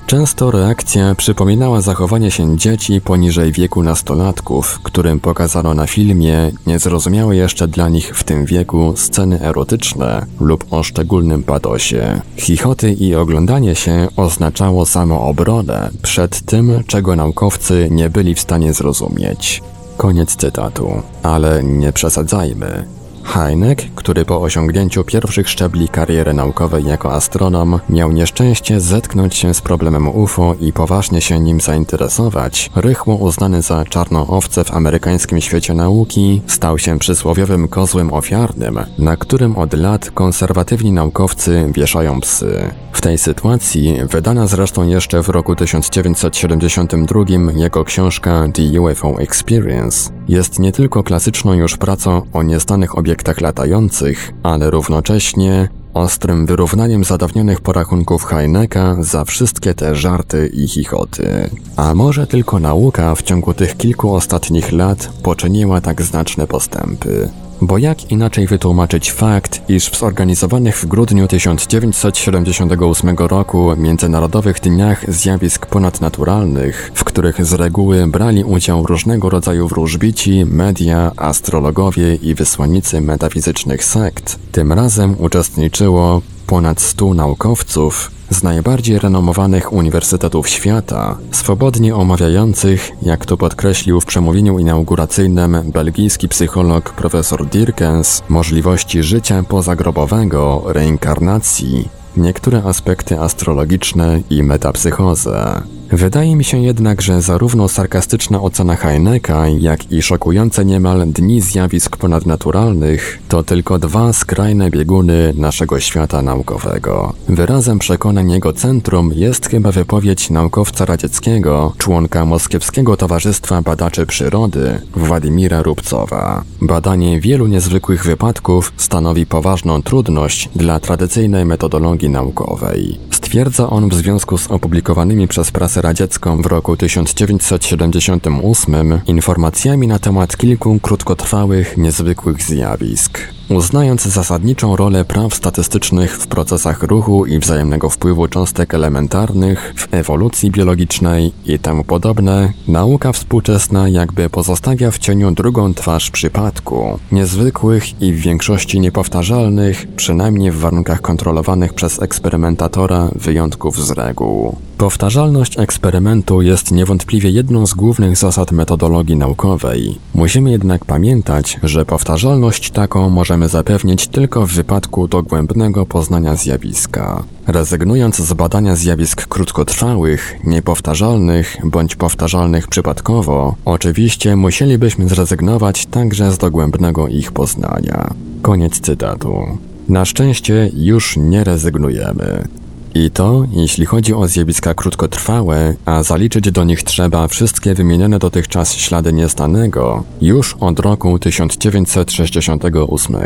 Często 0.06 0.50
reakcja 0.50 1.14
przypominała 1.14 1.80
zachowanie 1.80 2.30
się 2.30 2.56
dzieci 2.58 3.00
poniżej 3.00 3.52
wieku 3.52 3.82
nastolatków, 3.82 4.80
którym 4.82 5.20
pokazano 5.20 5.74
na 5.74 5.86
filmie 5.86 6.52
niezrozumiałe 6.66 7.36
jeszcze 7.36 7.68
dla 7.68 7.88
nich 7.88 8.16
w 8.16 8.24
tym 8.24 8.46
wieku 8.46 8.92
sceny 8.96 9.40
erotyczne 9.40 10.26
lub 10.40 10.64
o 10.70 10.82
szczególnym 10.82 11.42
padosie. 11.42 12.20
Chichoty 12.36 12.92
i 12.92 13.14
oglądanie 13.14 13.74
się 13.74 14.08
oznaczało 14.16 14.86
samoobronę 14.86 15.90
przed 16.02 16.40
tym, 16.40 16.84
czego 16.86 17.16
naukowcy 17.16 17.88
nie 17.90 18.10
byli 18.10 18.34
w 18.34 18.40
stanie 18.40 18.72
zrozumieć. 18.72 19.62
Koniec 19.96 20.36
cytatu. 20.36 21.02
Ale 21.22 21.62
nie 21.64 21.92
przesadzajmy. 21.92 23.03
Heineck, 23.24 23.94
który 23.94 24.24
po 24.24 24.42
osiągnięciu 24.42 25.04
pierwszych 25.04 25.48
szczebli 25.48 25.88
kariery 25.88 26.34
naukowej 26.34 26.84
jako 26.84 27.12
astronom 27.12 27.80
miał 27.88 28.12
nieszczęście 28.12 28.80
zetknąć 28.80 29.34
się 29.34 29.54
z 29.54 29.60
problemem 29.60 30.08
UFO 30.08 30.54
i 30.60 30.72
poważnie 30.72 31.20
się 31.20 31.40
nim 31.40 31.60
zainteresować, 31.60 32.70
rychło 32.76 33.16
uznany 33.16 33.62
za 33.62 33.84
czarną 33.84 34.26
owcę 34.26 34.64
w 34.64 34.74
amerykańskim 34.74 35.40
świecie 35.40 35.74
nauki, 35.74 36.42
stał 36.46 36.78
się 36.78 36.98
przysłowiowym 36.98 37.68
kozłem 37.68 38.12
ofiarnym, 38.12 38.78
na 38.98 39.16
którym 39.16 39.56
od 39.56 39.74
lat 39.74 40.10
konserwatywni 40.10 40.92
naukowcy 40.92 41.70
wieszają 41.74 42.20
psy. 42.20 42.70
W 42.92 43.00
tej 43.00 43.18
sytuacji, 43.18 43.96
wydana 44.10 44.46
zresztą 44.46 44.88
jeszcze 44.88 45.22
w 45.22 45.28
roku 45.28 45.56
1972 45.56 47.24
jego 47.56 47.84
książka 47.84 48.48
The 48.54 48.80
UFO 48.80 49.20
Experience, 49.20 50.10
jest 50.28 50.58
nie 50.58 50.72
tylko 50.72 51.02
klasyczną 51.02 51.52
już 51.52 51.76
pracą 51.76 52.22
o 52.32 52.42
nieznanych 52.42 52.98
obiektach 52.98 53.13
latających, 53.40 54.32
ale 54.42 54.70
równocześnie 54.70 55.68
ostrym 55.94 56.46
wyrównaniem 56.46 57.04
zadawnionych 57.04 57.60
porachunków 57.60 58.24
Heineka 58.24 58.96
za 59.00 59.24
wszystkie 59.24 59.74
te 59.74 59.96
żarty 59.96 60.50
i 60.54 60.68
chichoty. 60.68 61.50
A 61.76 61.94
może 61.94 62.26
tylko 62.26 62.58
nauka 62.58 63.14
w 63.14 63.22
ciągu 63.22 63.54
tych 63.54 63.76
kilku 63.76 64.14
ostatnich 64.14 64.72
lat 64.72 65.08
poczyniła 65.22 65.80
tak 65.80 66.02
znaczne 66.02 66.46
postępy? 66.46 67.28
Bo 67.60 67.78
jak 67.78 68.10
inaczej 68.10 68.46
wytłumaczyć 68.46 69.12
fakt, 69.12 69.70
iż 69.70 69.90
w 69.90 69.98
zorganizowanych 69.98 70.78
w 70.78 70.86
grudniu 70.86 71.28
1978 71.28 73.16
roku 73.18 73.76
Międzynarodowych 73.76 74.60
Dniach 74.60 75.12
Zjawisk 75.12 75.66
Ponadnaturalnych, 75.66 76.90
w 76.94 77.04
których 77.04 77.46
z 77.46 77.52
reguły 77.52 78.06
brali 78.06 78.44
udział 78.44 78.86
różnego 78.86 79.30
rodzaju 79.30 79.68
wróżbici, 79.68 80.44
media, 80.44 81.12
astrologowie 81.16 82.14
i 82.14 82.34
wysłannicy 82.34 83.00
metafizycznych 83.00 83.84
sekt, 83.84 84.38
tym 84.52 84.72
razem 84.72 85.16
uczestniczyło 85.18 86.22
ponad 86.46 86.80
100 86.80 87.14
naukowców, 87.14 88.10
z 88.30 88.42
najbardziej 88.42 88.98
renomowanych 88.98 89.72
uniwersytetów 89.72 90.48
świata, 90.48 91.18
swobodnie 91.32 91.94
omawiających, 91.94 92.90
jak 93.02 93.26
to 93.26 93.36
podkreślił 93.36 94.00
w 94.00 94.06
przemówieniu 94.06 94.58
inauguracyjnym 94.58 95.70
belgijski 95.72 96.28
psycholog 96.28 96.92
profesor 96.92 97.46
Dirkens, 97.46 98.22
możliwości 98.28 99.02
życia 99.02 99.42
pozagrobowego, 99.42 100.62
reinkarnacji, 100.66 101.88
niektóre 102.16 102.62
aspekty 102.64 103.20
astrologiczne 103.20 104.20
i 104.30 104.42
metapsychozę. 104.42 105.62
Wydaje 105.92 106.36
mi 106.36 106.44
się 106.44 106.58
jednak, 106.58 107.02
że 107.02 107.22
zarówno 107.22 107.68
sarkastyczna 107.68 108.42
ocena 108.42 108.76
Heineka, 108.76 109.48
jak 109.48 109.92
i 109.92 110.02
szokujące 110.02 110.64
niemal 110.64 111.06
dni 111.06 111.40
zjawisk 111.40 111.96
ponadnaturalnych 111.96 113.18
to 113.28 113.42
tylko 113.42 113.78
dwa 113.78 114.12
skrajne 114.12 114.70
bieguny 114.70 115.32
naszego 115.36 115.80
świata 115.80 116.22
naukowego. 116.22 117.12
Wyrazem 117.28 117.78
przekonań 117.78 118.30
jego 118.30 118.52
centrum 118.52 119.12
jest 119.14 119.46
chyba 119.46 119.72
wypowiedź 119.72 120.30
naukowca 120.30 120.84
radzieckiego, 120.84 121.72
członka 121.78 122.24
Moskiewskiego 122.24 122.96
Towarzystwa 122.96 123.62
Badaczy 123.62 124.06
Przyrody, 124.06 124.80
Władimira 124.96 125.62
Rubcowa. 125.62 126.42
Badanie 126.60 127.20
wielu 127.20 127.46
niezwykłych 127.46 128.04
wypadków 128.04 128.72
stanowi 128.76 129.26
poważną 129.26 129.82
trudność 129.82 130.48
dla 130.56 130.80
tradycyjnej 130.80 131.44
metodologii 131.44 132.10
naukowej. 132.10 132.98
Stwierdza 133.10 133.70
on 133.70 133.88
w 133.88 133.94
związku 133.94 134.38
z 134.38 134.50
opublikowanymi 134.50 135.28
przez 135.28 135.50
prasę 135.50 135.73
radziecką 135.76 136.42
w 136.42 136.46
roku 136.46 136.76
1978 136.76 139.00
informacjami 139.06 139.86
na 139.86 139.98
temat 139.98 140.36
kilku 140.36 140.80
krótkotrwałych, 140.80 141.76
niezwykłych 141.76 142.42
zjawisk. 142.42 143.33
Uznając 143.48 144.02
zasadniczą 144.02 144.76
rolę 144.76 145.04
praw 145.04 145.34
statystycznych 145.34 146.16
w 146.16 146.26
procesach 146.26 146.82
ruchu 146.82 147.26
i 147.26 147.38
wzajemnego 147.38 147.90
wpływu 147.90 148.28
cząstek 148.28 148.74
elementarnych 148.74 149.74
w 149.76 149.94
ewolucji 149.94 150.50
biologicznej 150.50 151.32
i 151.46 151.58
temu 151.58 151.84
podobne, 151.84 152.52
nauka 152.68 153.12
współczesna 153.12 153.88
jakby 153.88 154.30
pozostawia 154.30 154.90
w 154.90 154.98
cieniu 154.98 155.30
drugą 155.30 155.74
twarz 155.74 156.10
przypadku, 156.10 156.98
niezwykłych 157.12 158.02
i 158.02 158.12
w 158.12 158.20
większości 158.20 158.80
niepowtarzalnych, 158.80 159.86
przynajmniej 159.96 160.50
w 160.50 160.58
warunkach 160.58 161.00
kontrolowanych 161.00 161.74
przez 161.74 162.02
eksperymentatora, 162.02 163.08
wyjątków 163.14 163.86
z 163.86 163.90
reguł. 163.90 164.56
Powtarzalność 164.78 165.58
eksperymentu 165.58 166.42
jest 166.42 166.72
niewątpliwie 166.72 167.30
jedną 167.30 167.66
z 167.66 167.74
głównych 167.74 168.16
zasad 168.16 168.52
metodologii 168.52 169.16
naukowej. 169.16 169.98
Musimy 170.14 170.50
jednak 170.50 170.84
pamiętać, 170.84 171.60
że 171.62 171.84
powtarzalność 171.84 172.70
taką 172.70 173.10
możemy 173.34 173.48
zapewnić 173.48 174.08
tylko 174.08 174.46
w 174.46 174.52
wypadku 174.52 175.08
dogłębnego 175.08 175.86
poznania 175.86 176.36
zjawiska. 176.36 177.22
Rezygnując 177.46 178.16
z 178.16 178.32
badania 178.32 178.76
zjawisk 178.76 179.26
krótkotrwałych, 179.26 180.34
niepowtarzalnych 180.44 181.56
bądź 181.64 181.96
powtarzalnych 181.96 182.68
przypadkowo, 182.68 183.54
oczywiście 183.64 184.36
musielibyśmy 184.36 185.08
zrezygnować 185.08 185.86
także 185.86 186.32
z 186.32 186.38
dogłębnego 186.38 187.08
ich 187.08 187.32
poznania. 187.32 188.14
Koniec 188.42 188.80
cytatu. 188.80 189.58
Na 189.88 190.04
szczęście 190.04 190.70
już 190.74 191.16
nie 191.16 191.44
rezygnujemy. 191.44 192.48
I 192.94 193.10
to, 193.10 193.44
jeśli 193.52 193.86
chodzi 193.86 194.14
o 194.14 194.28
zjawiska 194.28 194.74
krótkotrwałe, 194.74 195.74
a 195.84 196.02
zaliczyć 196.02 196.50
do 196.50 196.64
nich 196.64 196.82
trzeba 196.82 197.28
wszystkie 197.28 197.74
wymienione 197.74 198.18
dotychczas 198.18 198.74
ślady 198.74 199.12
nieznanego, 199.12 200.04
już 200.20 200.56
od 200.60 200.80
roku 200.80 201.18
1968, 201.18 203.16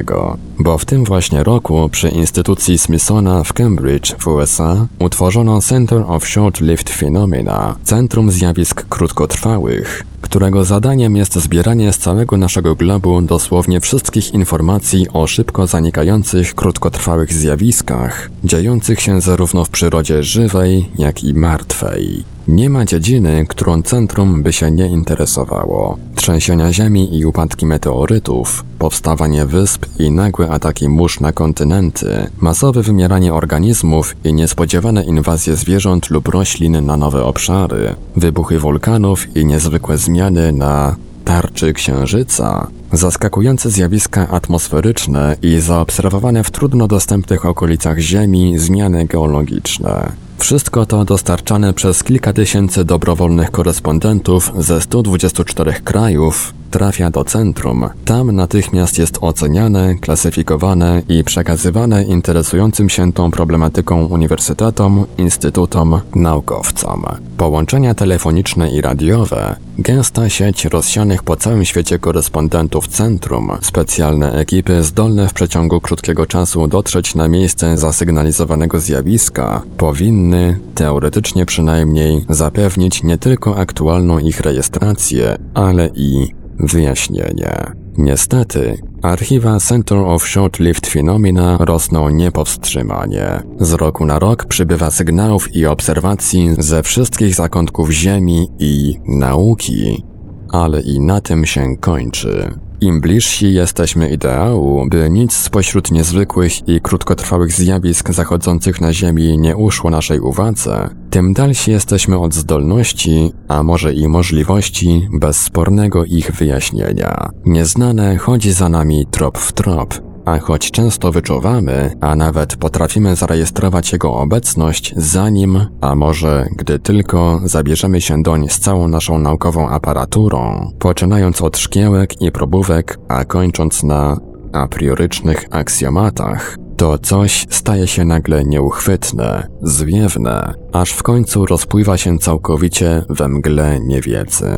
bo 0.59 0.79
w 0.79 0.85
tym 0.85 1.05
właśnie 1.05 1.45
roku 1.45 1.89
przy 1.89 2.09
instytucji 2.09 2.79
Smithsona 2.79 3.45
w 3.45 3.53
Cambridge 3.53 4.15
w 4.19 4.27
USA 4.27 4.87
utworzono 4.99 5.61
Center 5.61 6.05
of 6.07 6.25
Short-Lived 6.25 6.91
Phenomena, 6.91 7.77
Centrum 7.85 8.31
Zjawisk 8.31 8.89
Krótkotrwałych, 8.89 10.05
którego 10.21 10.65
zadaniem 10.65 11.17
jest 11.17 11.35
zbieranie 11.35 11.93
z 11.93 11.99
całego 11.99 12.37
naszego 12.37 12.75
globu 12.75 13.23
dosłownie 13.23 13.81
wszystkich 13.81 14.35
informacji 14.35 15.07
o 15.13 15.27
szybko 15.27 15.67
zanikających, 15.67 16.55
krótkotrwałych 16.55 17.33
zjawiskach, 17.33 18.31
dziejących 18.45 19.01
się 19.01 19.21
zarówno 19.21 19.65
w 19.65 19.71
przyrodzie 19.71 20.23
żywej, 20.23 20.89
jak 20.99 21.25
i 21.25 21.35
martwej. 21.35 22.25
Nie 22.49 22.71
ma 22.71 22.85
dziedziny, 22.85 23.47
którą 23.49 23.83
centrum 23.83 24.43
by 24.43 24.53
się 24.53 24.71
nie 24.71 24.87
interesowało. 24.87 25.99
Trzęsienia 26.15 26.73
ziemi 26.73 27.19
i 27.19 27.25
upadki 27.27 27.67
meteorytów, 27.67 28.65
powstawanie 28.79 29.47
wysp 29.47 29.87
i 29.99 30.11
nagłe 30.11 30.51
ataki 30.51 30.89
mórz 30.89 31.21
na 31.21 31.33
kontynenty, 31.33 32.31
masowe 32.41 32.83
wymieranie 32.83 33.35
organizmów 33.35 34.17
i 34.25 34.33
niespodziewane 34.33 35.05
inwazje 35.05 35.57
zwierząt 35.57 36.11
lub 36.11 36.29
roślin 36.29 36.87
na 36.87 36.97
nowe 36.97 37.25
obszary, 37.25 37.95
wybuchy 38.17 38.59
wulkanów 38.59 39.37
i 39.37 39.45
niezwykłe 39.45 39.99
zmiany 39.99 40.53
na 40.53 40.97
tarczy 41.25 41.73
Księżyca, 41.73 42.67
zaskakujące 42.93 43.71
zjawiska 43.71 44.29
atmosferyczne 44.29 45.37
i 45.43 45.61
zaobserwowane 45.61 46.45
w 46.45 46.51
trudno 46.51 46.89
dostępnych 46.89 47.47
okolicach 47.47 47.99
Ziemi 47.99 48.59
zmiany 48.59 49.07
geologiczne. 49.07 50.13
Wszystko 50.39 50.87
to 50.87 51.05
dostarczane 51.05 51.73
przez 51.73 52.05
kilka 52.05 52.33
tysięcy 52.33 52.85
dobrowolnych 52.85 53.51
korespondentów 53.51 54.53
ze 54.59 54.81
124 54.81 55.73
krajów 55.73 56.55
trafia 56.71 57.11
do 57.11 57.25
centrum. 57.25 57.89
Tam 58.05 58.33
natychmiast 58.33 58.99
jest 58.99 59.19
oceniane, 59.21 59.95
klasyfikowane 59.95 61.03
i 61.09 61.25
przekazywane 61.25 62.05
interesującym 62.05 62.89
się 62.89 63.13
tą 63.13 63.31
problematyką 63.31 64.07
uniwersytetom, 64.07 65.07
instytutom, 65.19 66.01
naukowcom. 66.15 67.05
Połączenia 67.37 67.95
telefoniczne 67.95 68.71
i 68.71 68.81
radiowe, 68.81 69.57
gęsta 69.79 70.29
sieć 70.29 70.65
rozsianych 70.65 71.23
po 71.23 71.37
całym 71.37 71.65
świecie 71.65 71.99
korespondentów 71.99 72.78
centrum, 72.87 73.51
specjalne 73.61 74.33
ekipy 74.33 74.83
zdolne 74.83 75.29
w 75.29 75.33
przeciągu 75.33 75.81
krótkiego 75.81 76.27
czasu 76.27 76.69
dotrzeć 76.69 77.15
na 77.15 77.29
miejsce 77.29 77.79
zasygnalizowanego 77.79 78.81
zjawiska, 78.81 79.63
powinny, 79.77 80.59
teoretycznie 80.75 81.47
przynajmniej, 81.47 82.25
zapewnić 82.29 83.03
nie 83.03 83.19
tylko 83.19 83.57
aktualną 83.57 84.19
ich 84.19 84.41
rejestrację, 84.41 85.37
ale 85.55 85.91
i 85.95 86.39
Wyjaśnienie. 86.61 87.73
Niestety, 87.99 88.79
archiwa 89.03 89.61
Center 89.61 89.99
of 89.99 90.25
Short-Lived 90.25 90.87
Phenomena 90.87 91.57
rosną 91.61 92.09
niepowstrzymanie. 92.09 93.43
Z 93.61 93.73
roku 93.73 94.07
na 94.07 94.19
rok 94.19 94.45
przybywa 94.45 94.91
sygnałów 94.91 95.57
i 95.57 95.67
obserwacji 95.67 96.51
ze 96.59 96.83
wszystkich 96.83 97.35
zakątków 97.35 97.91
Ziemi 97.91 98.49
i 98.59 98.95
nauki. 99.09 100.05
Ale 100.53 100.81
i 100.81 101.01
na 101.01 101.21
tym 101.21 101.47
się 101.47 101.77
kończy. 101.77 102.59
Im 102.81 103.01
bliżsi 103.01 103.55
jesteśmy 103.55 104.11
ideału, 104.11 104.87
by 104.91 105.11
nic 105.11 105.33
spośród 105.33 105.91
niezwykłych 105.91 106.69
i 106.69 106.81
krótkotrwałych 106.81 107.53
zjawisk 107.53 108.11
zachodzących 108.11 108.81
na 108.81 108.93
Ziemi 108.93 109.39
nie 109.39 109.57
uszło 109.57 109.91
naszej 109.91 110.21
uwadze, 110.21 110.91
tym 111.11 111.33
dalsi 111.33 111.71
jesteśmy 111.71 112.19
od 112.19 112.35
zdolności, 112.35 113.33
a 113.49 113.63
może 113.63 113.95
i 113.95 114.09
możliwości 114.09 115.09
bezspornego 115.21 116.05
ich 116.05 116.33
wyjaśnienia. 116.33 117.31
Nieznane 117.47 118.17
chodzi 118.17 118.53
za 118.53 118.69
nami 118.69 119.07
trop 119.11 119.39
w 119.39 119.53
trop, 119.53 120.08
a 120.29 120.39
choć 120.39 120.71
często 120.71 121.13
wyczuwamy, 121.13 121.91
a 122.01 122.17
nawet 122.17 122.57
potrafimy 122.57 123.17
zarejestrować 123.17 123.93
jego 123.93 124.15
obecność 124.15 124.95
zanim, 124.97 125.67
a 125.81 125.95
może 125.95 126.47
gdy 126.57 126.79
tylko 126.79 127.41
zabierzemy 127.45 128.01
się 128.01 128.23
doń 128.23 128.49
z 128.49 128.61
całą 128.61 128.89
naszą 128.89 129.19
naukową 129.19 129.69
aparaturą, 129.69 130.73
poczynając 130.79 131.43
od 131.43 131.59
szkiełek 131.59 132.23
i 132.23 132.33
probówek, 132.33 132.99
a 133.09 133.25
kończąc 133.25 133.83
na 133.83 134.17
a 134.53 134.67
priorycznych 134.67 135.45
aksjomatach, 135.51 136.57
to 136.77 136.99
coś 136.99 137.47
staje 137.51 137.87
się 137.87 138.05
nagle 138.05 138.45
nieuchwytne, 138.45 139.49
zwiewne, 139.63 140.55
aż 140.73 140.91
w 140.91 141.03
końcu 141.03 141.47
rozpływa 141.47 141.97
się 141.97 142.19
całkowicie 142.19 143.05
we 143.09 143.29
mgle 143.29 143.81
niewiedzy. 143.81 144.49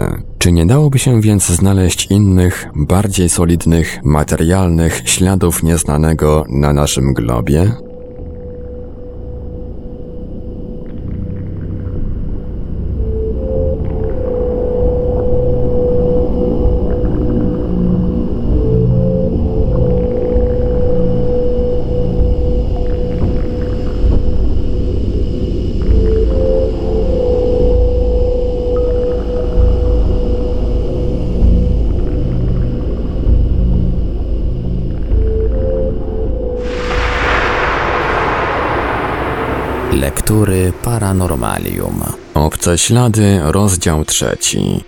Czy 0.40 0.52
nie 0.52 0.66
dałoby 0.66 0.98
się 0.98 1.20
więc 1.20 1.46
znaleźć 1.46 2.06
innych, 2.06 2.66
bardziej 2.74 3.28
solidnych, 3.28 4.00
materialnych 4.04 5.02
śladów 5.04 5.62
nieznanego 5.62 6.44
na 6.48 6.72
naszym 6.72 7.14
globie? 7.14 7.72
Lektury 39.92 40.72
Paranormalium. 40.84 42.02
Obce 42.34 42.78
ślady, 42.78 43.40
rozdział 43.42 44.04
trzeci. 44.04 44.84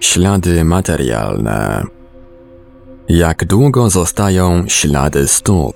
Ślady 0.00 0.64
materialne. 0.64 1.84
Jak 3.08 3.44
długo 3.44 3.90
zostają 3.90 4.64
ślady 4.68 5.28
stóp? 5.28 5.74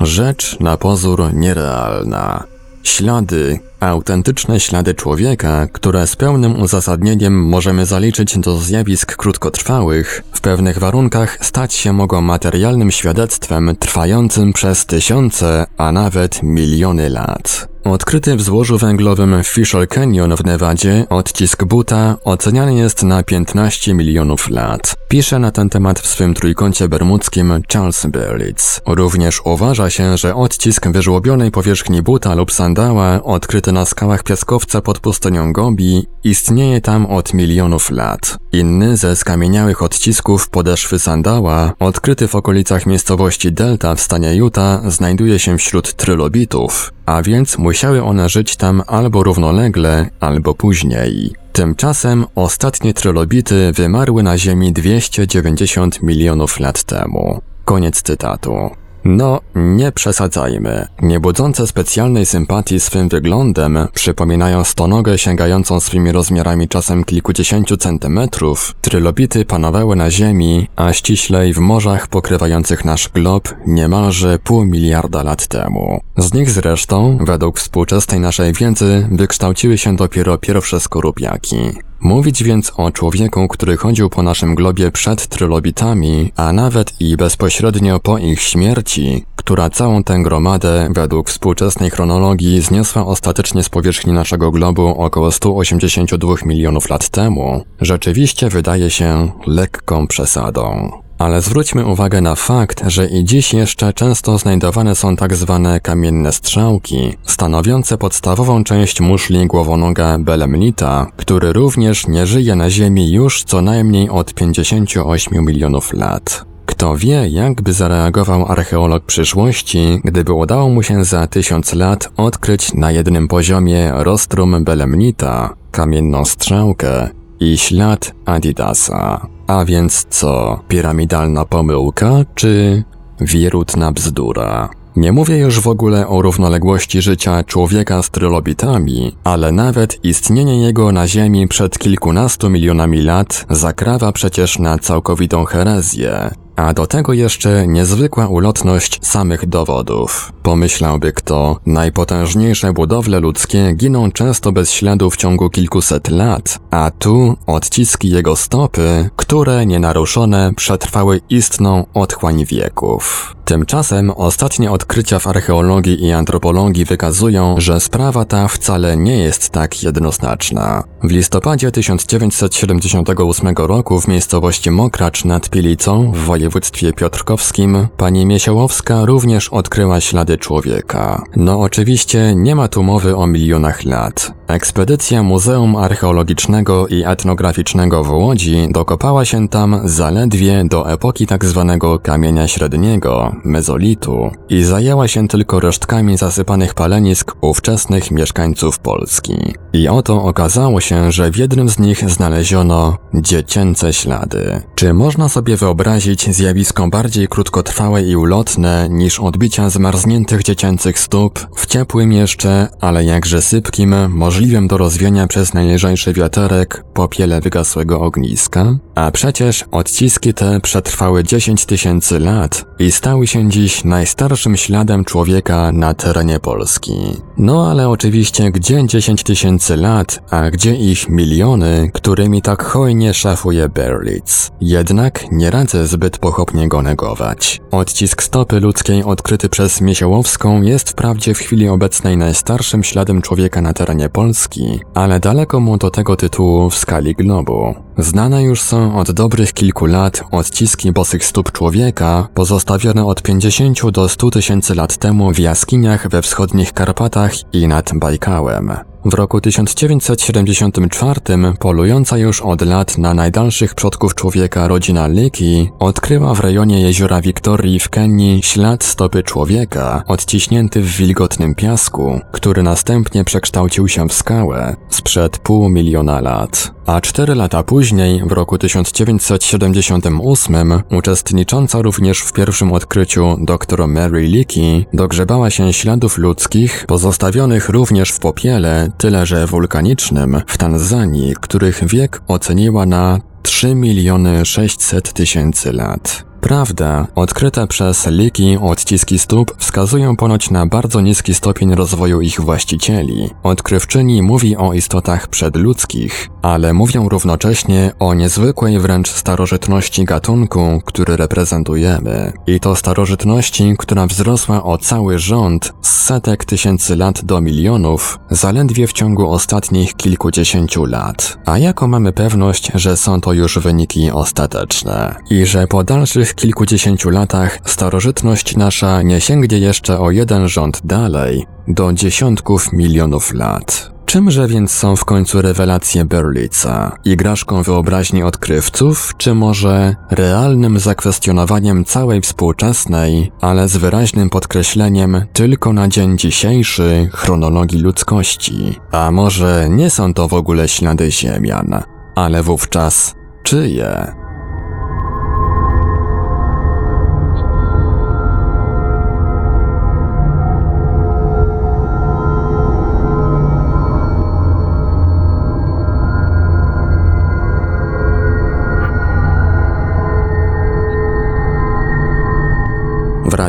Rzecz 0.00 0.60
na 0.60 0.76
pozór 0.76 1.34
nierealna. 1.34 2.44
Ślady, 2.82 3.60
autentyczne 3.84 4.60
ślady 4.60 4.94
człowieka, 4.94 5.66
które 5.72 6.06
z 6.06 6.16
pełnym 6.16 6.60
uzasadnieniem 6.62 7.48
możemy 7.48 7.86
zaliczyć 7.86 8.38
do 8.38 8.56
zjawisk 8.56 9.16
krótkotrwałych, 9.16 10.22
w 10.32 10.40
pewnych 10.40 10.78
warunkach 10.78 11.38
stać 11.40 11.74
się 11.74 11.92
mogą 11.92 12.20
materialnym 12.20 12.90
świadectwem 12.90 13.76
trwającym 13.78 14.52
przez 14.52 14.86
tysiące, 14.86 15.66
a 15.76 15.92
nawet 15.92 16.42
miliony 16.42 17.10
lat. 17.10 17.74
Odkryty 17.84 18.36
w 18.36 18.42
złożu 18.42 18.78
węglowym 18.78 19.44
Fisher 19.44 19.88
Canyon 19.88 20.36
w 20.36 20.44
Nevadzie 20.44 21.06
odcisk 21.10 21.64
buta 21.64 22.16
oceniany 22.24 22.74
jest 22.74 23.02
na 23.02 23.22
15 23.22 23.94
milionów 23.94 24.50
lat. 24.50 24.94
Pisze 25.08 25.38
na 25.38 25.50
ten 25.50 25.70
temat 25.70 26.00
w 26.00 26.06
swym 26.06 26.34
trójkącie 26.34 26.88
bermudzkim 26.88 27.62
Charles 27.72 28.06
Berlitz. 28.06 28.80
Również 28.86 29.40
uważa 29.44 29.90
się, 29.90 30.16
że 30.16 30.34
odcisk 30.34 30.88
wyżłobionej 30.88 31.50
powierzchni 31.50 32.02
buta 32.02 32.34
lub 32.34 32.52
sandała 32.52 33.22
odkryty 33.22 33.72
na 33.74 33.84
skałach 33.84 34.22
piaskowca 34.22 34.80
pod 34.80 34.98
pustynią 35.00 35.52
Gobi 35.52 36.06
istnieje 36.24 36.80
tam 36.80 37.06
od 37.06 37.34
milionów 37.34 37.90
lat. 37.90 38.38
Inny 38.52 38.96
ze 38.96 39.16
skamieniałych 39.16 39.82
odcisków 39.82 40.48
podeszwy 40.48 40.98
sandała, 40.98 41.72
odkryty 41.78 42.28
w 42.28 42.34
okolicach 42.34 42.86
miejscowości 42.86 43.52
Delta 43.52 43.94
w 43.94 44.00
stanie 44.00 44.36
Utah, 44.36 44.90
znajduje 44.90 45.38
się 45.38 45.58
wśród 45.58 45.94
trylobitów, 45.94 46.92
a 47.06 47.22
więc 47.22 47.58
musiały 47.58 48.02
one 48.02 48.28
żyć 48.28 48.56
tam 48.56 48.82
albo 48.86 49.22
równolegle, 49.22 50.10
albo 50.20 50.54
później. 50.54 51.32
Tymczasem 51.52 52.26
ostatnie 52.34 52.94
trylobity 52.94 53.72
wymarły 53.72 54.22
na 54.22 54.38
Ziemi 54.38 54.72
290 54.72 56.02
milionów 56.02 56.60
lat 56.60 56.82
temu. 56.82 57.40
Koniec 57.64 58.02
cytatu. 58.02 58.83
No, 59.04 59.40
nie 59.54 59.92
przesadzajmy. 59.92 60.86
Nie 61.02 61.20
budzące 61.20 61.66
specjalnej 61.66 62.26
sympatii 62.26 62.80
swym 62.80 63.08
wyglądem, 63.08 63.78
przypominają 63.94 64.64
stonogę 64.64 65.18
sięgającą 65.18 65.80
swymi 65.80 66.12
rozmiarami 66.12 66.68
czasem 66.68 67.04
kilkudziesięciu 67.04 67.76
centymetrów, 67.76 68.74
trylobity 68.80 69.44
panowały 69.44 69.96
na 69.96 70.10
Ziemi, 70.10 70.68
a 70.76 70.92
ściślej 70.92 71.52
w 71.52 71.58
morzach 71.58 72.06
pokrywających 72.06 72.84
nasz 72.84 73.08
glob 73.08 73.54
niemalże 73.66 74.38
pół 74.38 74.64
miliarda 74.64 75.22
lat 75.22 75.46
temu. 75.46 76.00
Z 76.16 76.34
nich 76.34 76.50
zresztą, 76.50 77.18
według 77.20 77.58
współczesnej 77.58 78.20
naszej 78.20 78.52
wiedzy, 78.52 79.08
wykształciły 79.12 79.78
się 79.78 79.96
dopiero 79.96 80.38
pierwsze 80.38 80.80
skorupiaki. 80.80 81.56
Mówić 82.04 82.42
więc 82.42 82.72
o 82.76 82.90
człowieku, 82.90 83.48
który 83.48 83.76
chodził 83.76 84.10
po 84.10 84.22
naszym 84.22 84.54
globie 84.54 84.90
przed 84.90 85.26
trylobitami, 85.26 86.32
a 86.36 86.52
nawet 86.52 87.00
i 87.00 87.16
bezpośrednio 87.16 88.00
po 88.00 88.18
ich 88.18 88.40
śmierci, 88.40 89.24
która 89.36 89.70
całą 89.70 90.04
tę 90.04 90.18
gromadę, 90.22 90.88
według 90.90 91.30
współczesnej 91.30 91.90
chronologii, 91.90 92.60
zniosła 92.60 93.06
ostatecznie 93.06 93.62
z 93.62 93.68
powierzchni 93.68 94.12
naszego 94.12 94.50
globu 94.50 94.86
około 94.86 95.32
182 95.32 96.34
milionów 96.44 96.90
lat 96.90 97.08
temu, 97.08 97.64
rzeczywiście 97.80 98.48
wydaje 98.48 98.90
się 98.90 99.32
lekką 99.46 100.06
przesadą. 100.06 101.03
Ale 101.24 101.42
zwróćmy 101.42 101.86
uwagę 101.86 102.20
na 102.20 102.34
fakt, 102.34 102.82
że 102.86 103.06
i 103.06 103.24
dziś 103.24 103.54
jeszcze 103.54 103.92
często 103.92 104.38
znajdowane 104.38 104.94
są 104.94 105.16
tak 105.16 105.34
zwane 105.34 105.80
kamienne 105.80 106.32
strzałki, 106.32 107.16
stanowiące 107.22 107.98
podstawową 107.98 108.64
część 108.64 109.00
muszli 109.00 109.46
głowonoga 109.46 110.18
belemnita, 110.18 111.06
który 111.16 111.52
również 111.52 112.06
nie 112.06 112.26
żyje 112.26 112.56
na 112.56 112.70
Ziemi 112.70 113.12
już 113.12 113.44
co 113.44 113.62
najmniej 113.62 114.10
od 114.10 114.34
58 114.34 115.44
milionów 115.44 115.92
lat. 115.92 116.44
Kto 116.66 116.96
wie, 116.96 117.28
jakby 117.28 117.72
zareagował 117.72 118.46
archeolog 118.46 119.04
przyszłości, 119.04 120.00
gdyby 120.04 120.32
udało 120.32 120.68
mu 120.68 120.82
się 120.82 121.04
za 121.04 121.26
tysiąc 121.26 121.74
lat 121.74 122.08
odkryć 122.16 122.74
na 122.74 122.92
jednym 122.92 123.28
poziomie 123.28 123.92
rostrum 123.94 124.64
belemnita, 124.64 125.54
kamienną 125.70 126.24
strzałkę 126.24 127.08
i 127.40 127.58
ślad 127.58 128.14
Adidasa. 128.24 129.33
A 129.46 129.64
więc 129.64 130.06
co, 130.10 130.60
piramidalna 130.68 131.44
pomyłka 131.44 132.10
czy 132.34 132.82
wierutna 133.20 133.92
bzdura? 133.92 134.70
Nie 134.96 135.12
mówię 135.12 135.38
już 135.38 135.60
w 135.60 135.68
ogóle 135.68 136.08
o 136.08 136.22
równoległości 136.22 137.02
życia 137.02 137.44
człowieka 137.44 138.02
z 138.02 138.10
trylobitami, 138.10 139.16
ale 139.24 139.52
nawet 139.52 140.04
istnienie 140.04 140.62
jego 140.62 140.92
na 140.92 141.08
Ziemi 141.08 141.48
przed 141.48 141.78
kilkunastu 141.78 142.50
milionami 142.50 143.02
lat 143.02 143.46
zakrawa 143.50 144.12
przecież 144.12 144.58
na 144.58 144.78
całkowitą 144.78 145.44
herezję, 145.44 146.30
a 146.56 146.72
do 146.72 146.86
tego 146.86 147.12
jeszcze 147.12 147.66
niezwykła 147.66 148.28
ulotność 148.28 148.98
samych 149.02 149.46
dowodów. 149.46 150.32
Pomyślałby 150.42 151.12
kto, 151.12 151.60
najpotężniejsze 151.66 152.72
budowle 152.72 153.20
ludzkie 153.20 153.72
giną 153.76 154.12
często 154.12 154.52
bez 154.52 154.70
śladu 154.70 155.10
w 155.10 155.16
ciągu 155.16 155.50
kilkuset 155.50 156.10
lat, 156.10 156.58
a 156.70 156.90
tu 156.98 157.36
odciski 157.46 158.10
jego 158.10 158.36
stopy, 158.36 159.10
które 159.16 159.66
nienaruszone 159.66 160.52
przetrwały 160.56 161.20
istną 161.30 161.86
otchłań 161.94 162.44
wieków. 162.44 163.34
Tymczasem 163.44 164.10
ostatnie 164.10 164.72
odkrycia 164.72 165.18
w 165.18 165.26
archeologii 165.26 166.04
i 166.04 166.12
antropologii 166.12 166.84
wykazują, 166.84 167.54
że 167.58 167.80
sprawa 167.80 168.24
ta 168.24 168.48
wcale 168.48 168.96
nie 168.96 169.18
jest 169.18 169.50
tak 169.50 169.82
jednoznaczna. 169.82 170.84
W 171.02 171.10
listopadzie 171.10 171.70
1978 171.70 173.54
roku 173.56 174.00
w 174.00 174.08
miejscowości 174.08 174.70
Mokracz 174.70 175.24
nad 175.24 175.50
Pilicą 175.50 176.12
w 176.12 176.18
województwie 176.44 176.92
piotrkowskim 176.92 177.88
pani 177.96 178.26
Miesiołowska 178.26 179.04
również 179.04 179.48
odkryła 179.48 180.00
ślady 180.00 180.38
człowieka. 180.38 181.22
No 181.36 181.60
oczywiście 181.60 182.34
nie 182.36 182.54
ma 182.54 182.68
tu 182.68 182.82
mowy 182.82 183.16
o 183.16 183.26
milionach 183.26 183.84
lat. 183.84 184.34
Ekspedycja 184.46 185.22
Muzeum 185.22 185.76
Archeologicznego 185.76 186.86
i 186.86 187.04
Etnograficznego 187.06 188.04
w 188.04 188.10
Łodzi 188.10 188.68
dokopała 188.70 189.24
się 189.24 189.48
tam 189.48 189.80
zaledwie 189.84 190.64
do 190.64 190.92
epoki 190.92 191.26
tzw. 191.26 191.78
Tak 191.80 192.02
kamienia 192.02 192.48
średniego, 192.48 193.36
mezolitu, 193.44 194.30
i 194.48 194.62
zajęła 194.64 195.08
się 195.08 195.28
tylko 195.28 195.60
resztkami 195.60 196.16
zasypanych 196.16 196.74
palenisk 196.74 197.36
ówczesnych 197.40 198.10
mieszkańców 198.10 198.78
Polski. 198.78 199.54
I 199.72 199.88
oto 199.88 200.24
okazało 200.24 200.80
się, 200.80 201.12
że 201.12 201.30
w 201.30 201.36
jednym 201.36 201.68
z 201.68 201.78
nich 201.78 202.10
znaleziono 202.10 202.96
dziecięce 203.14 203.92
ślady. 203.92 204.62
Czy 204.74 204.94
można 204.94 205.28
sobie 205.28 205.56
wyobrazić 205.56 206.33
zjawisko 206.34 206.88
bardziej 206.88 207.28
krótkotrwałe 207.28 208.02
i 208.02 208.16
ulotne 208.16 208.88
niż 208.90 209.20
odbicia 209.20 209.70
zmarzniętych 209.70 210.42
dziecięcych 210.42 210.98
stóp 210.98 211.46
w 211.56 211.66
ciepłym 211.66 212.12
jeszcze, 212.12 212.68
ale 212.80 213.04
jakże 213.04 213.42
sypkim, 213.42 213.94
możliwym 214.08 214.68
do 214.68 214.78
rozwiania 214.78 215.26
przez 215.26 215.54
najlżejszy 215.54 216.12
wiaterek 216.12 216.84
popiele 216.94 217.40
wygasłego 217.40 218.00
ogniska? 218.00 218.76
A 218.94 219.10
przecież 219.10 219.64
odciski 219.70 220.34
te 220.34 220.60
przetrwały 220.60 221.24
10 221.24 221.66
tysięcy 221.66 222.18
lat 222.18 222.64
i 222.78 222.92
stały 222.92 223.26
się 223.26 223.50
dziś 223.50 223.84
najstarszym 223.84 224.56
śladem 224.56 225.04
człowieka 225.04 225.72
na 225.72 225.94
terenie 225.94 226.40
Polski. 226.40 226.92
No 227.38 227.70
ale 227.70 227.88
oczywiście 227.88 228.50
gdzie 228.50 228.86
10 228.86 229.22
tysięcy 229.22 229.76
lat, 229.76 230.22
a 230.30 230.50
gdzie 230.50 230.74
ich 230.74 231.08
miliony, 231.08 231.90
którymi 231.94 232.42
tak 232.42 232.62
hojnie 232.62 233.14
szafuje 233.14 233.68
Berlitz. 233.68 234.50
Jednak 234.60 235.24
nie 235.32 235.50
radzę 235.50 235.86
zbyt 235.86 236.18
pochopnie 236.24 236.68
go 236.68 236.82
negować. 236.82 237.60
Odcisk 237.70 238.22
stopy 238.22 238.60
ludzkiej 238.60 239.04
odkryty 239.04 239.48
przez 239.48 239.80
Miesiołowską 239.80 240.62
jest 240.62 240.90
wprawdzie 240.90 241.34
w 241.34 241.38
chwili 241.38 241.68
obecnej 241.68 242.16
najstarszym 242.16 242.84
śladem 242.84 243.22
człowieka 243.22 243.60
na 243.60 243.72
terenie 243.72 244.08
Polski, 244.08 244.80
ale 244.94 245.20
daleko 245.20 245.60
mu 245.60 245.76
do 245.76 245.90
tego 245.90 246.16
tytułu 246.16 246.70
w 246.70 246.76
skali 246.76 247.14
globu. 247.14 247.74
Znane 247.98 248.42
już 248.42 248.62
są 248.62 248.98
od 248.98 249.10
dobrych 249.10 249.52
kilku 249.52 249.86
lat 249.86 250.24
odciski 250.30 250.92
bosych 250.92 251.24
stóp 251.24 251.52
człowieka, 251.52 252.28
pozostawione 252.34 253.06
od 253.06 253.22
50 253.22 253.90
do 253.90 254.08
100 254.08 254.30
tysięcy 254.30 254.74
lat 254.74 254.96
temu 254.96 255.32
w 255.32 255.38
jaskiniach 255.38 256.08
we 256.08 256.22
wschodnich 256.22 256.72
Karpatach 256.72 257.32
i 257.52 257.68
nad 257.68 257.90
Bajkałem. 257.94 258.93
W 259.06 259.14
roku 259.14 259.40
1974 259.40 261.20
polująca 261.58 262.18
już 262.18 262.42
od 262.42 262.62
lat 262.62 262.98
na 262.98 263.14
najdalszych 263.14 263.74
przodków 263.74 264.14
człowieka 264.14 264.68
rodzina 264.68 265.06
Liki 265.06 265.70
odkryła 265.78 266.34
w 266.34 266.40
rejonie 266.40 266.80
jeziora 266.80 267.20
Wiktorii 267.20 267.80
w 267.80 267.88
Kenii 267.88 268.42
ślad 268.42 268.84
stopy 268.84 269.22
człowieka 269.22 270.02
odciśnięty 270.06 270.82
w 270.82 270.96
wilgotnym 270.96 271.54
piasku, 271.54 272.20
który 272.32 272.62
następnie 272.62 273.24
przekształcił 273.24 273.88
się 273.88 274.08
w 274.08 274.12
skałę 274.12 274.76
sprzed 274.90 275.38
pół 275.38 275.68
miliona 275.68 276.20
lat. 276.20 276.74
A 276.86 277.00
cztery 277.00 277.34
lata 277.34 277.62
później, 277.62 278.22
w 278.26 278.32
roku 278.32 278.58
1978, 278.58 280.82
uczestnicząca 280.90 281.82
również 281.82 282.20
w 282.20 282.32
pierwszym 282.32 282.72
odkryciu 282.72 283.36
dr 283.40 283.88
Mary 283.88 284.28
Leakey 284.28 284.86
dogrzebała 284.92 285.50
się 285.50 285.72
śladów 285.72 286.18
ludzkich 286.18 286.84
pozostawionych 286.88 287.68
również 287.68 288.10
w 288.10 288.18
popiele 288.18 288.90
tyle 288.98 289.26
że 289.26 289.46
wulkanicznym 289.46 290.40
w 290.46 290.58
Tanzanii, 290.58 291.34
których 291.40 291.84
wiek 291.86 292.22
oceniła 292.28 292.86
na 292.86 293.18
3 293.42 293.74
miliony 293.74 294.44
600 294.44 295.12
tysięcy 295.12 295.72
lat. 295.72 296.24
Prawda, 296.44 297.06
odkryte 297.14 297.66
przez 297.66 298.06
Liki 298.06 298.58
odciski 298.62 299.18
stóp 299.18 299.54
wskazują 299.58 300.16
ponoć 300.16 300.50
na 300.50 300.66
bardzo 300.66 301.00
niski 301.00 301.34
stopień 301.34 301.74
rozwoju 301.74 302.20
ich 302.20 302.40
właścicieli. 302.40 303.30
Odkrywczyni 303.42 304.22
mówi 304.22 304.56
o 304.56 304.72
istotach 304.72 305.28
przedludzkich, 305.28 306.28
ale 306.42 306.72
mówią 306.72 307.08
równocześnie 307.08 307.92
o 307.98 308.14
niezwykłej 308.14 308.80
wręcz 308.80 309.08
starożytności 309.08 310.04
gatunku, 310.04 310.82
który 310.84 311.16
reprezentujemy. 311.16 312.32
I 312.46 312.60
to 312.60 312.76
starożytności, 312.76 313.74
która 313.78 314.06
wzrosła 314.06 314.64
o 314.64 314.78
cały 314.78 315.18
rząd 315.18 315.72
z 315.82 316.02
setek 316.02 316.44
tysięcy 316.44 316.96
lat 316.96 317.24
do 317.24 317.40
milionów, 317.40 318.18
zaledwie 318.30 318.86
w 318.86 318.92
ciągu 318.92 319.30
ostatnich 319.30 319.94
kilkudziesięciu 319.94 320.84
lat. 320.84 321.38
A 321.46 321.58
jaką 321.58 321.86
mamy 321.86 322.12
pewność, 322.12 322.72
że 322.74 322.96
są 322.96 323.20
to 323.20 323.32
już 323.32 323.58
wyniki 323.58 324.10
ostateczne 324.10 325.14
i 325.30 325.46
że 325.46 325.66
po 325.66 325.84
dalszych 325.84 326.33
kilkudziesięciu 326.34 327.10
latach 327.10 327.58
starożytność 327.64 328.56
nasza 328.56 329.02
nie 329.02 329.20
sięgnie 329.20 329.58
jeszcze 329.58 329.98
o 329.98 330.10
jeden 330.10 330.48
rząd 330.48 330.80
dalej, 330.84 331.46
do 331.68 331.92
dziesiątków 331.92 332.72
milionów 332.72 333.34
lat. 333.34 333.94
Czymże 334.06 334.48
więc 334.48 334.70
są 334.70 334.96
w 334.96 335.04
końcu 335.04 335.42
rewelacje 335.42 336.04
Berlica? 336.04 336.98
Igraszką 337.04 337.62
wyobraźni 337.62 338.22
odkrywców, 338.22 339.12
czy 339.18 339.34
może 339.34 339.96
realnym 340.10 340.78
zakwestionowaniem 340.78 341.84
całej 341.84 342.20
współczesnej, 342.20 343.32
ale 343.40 343.68
z 343.68 343.76
wyraźnym 343.76 344.30
podkreśleniem 344.30 345.22
tylko 345.32 345.72
na 345.72 345.88
dzień 345.88 346.18
dzisiejszy 346.18 347.08
chronologii 347.12 347.80
ludzkości? 347.80 348.80
A 348.92 349.10
może 349.10 349.66
nie 349.70 349.90
są 349.90 350.14
to 350.14 350.28
w 350.28 350.34
ogóle 350.34 350.68
ślady 350.68 351.10
ziemian, 351.10 351.82
ale 352.14 352.42
wówczas 352.42 353.14
czyje? 353.42 354.23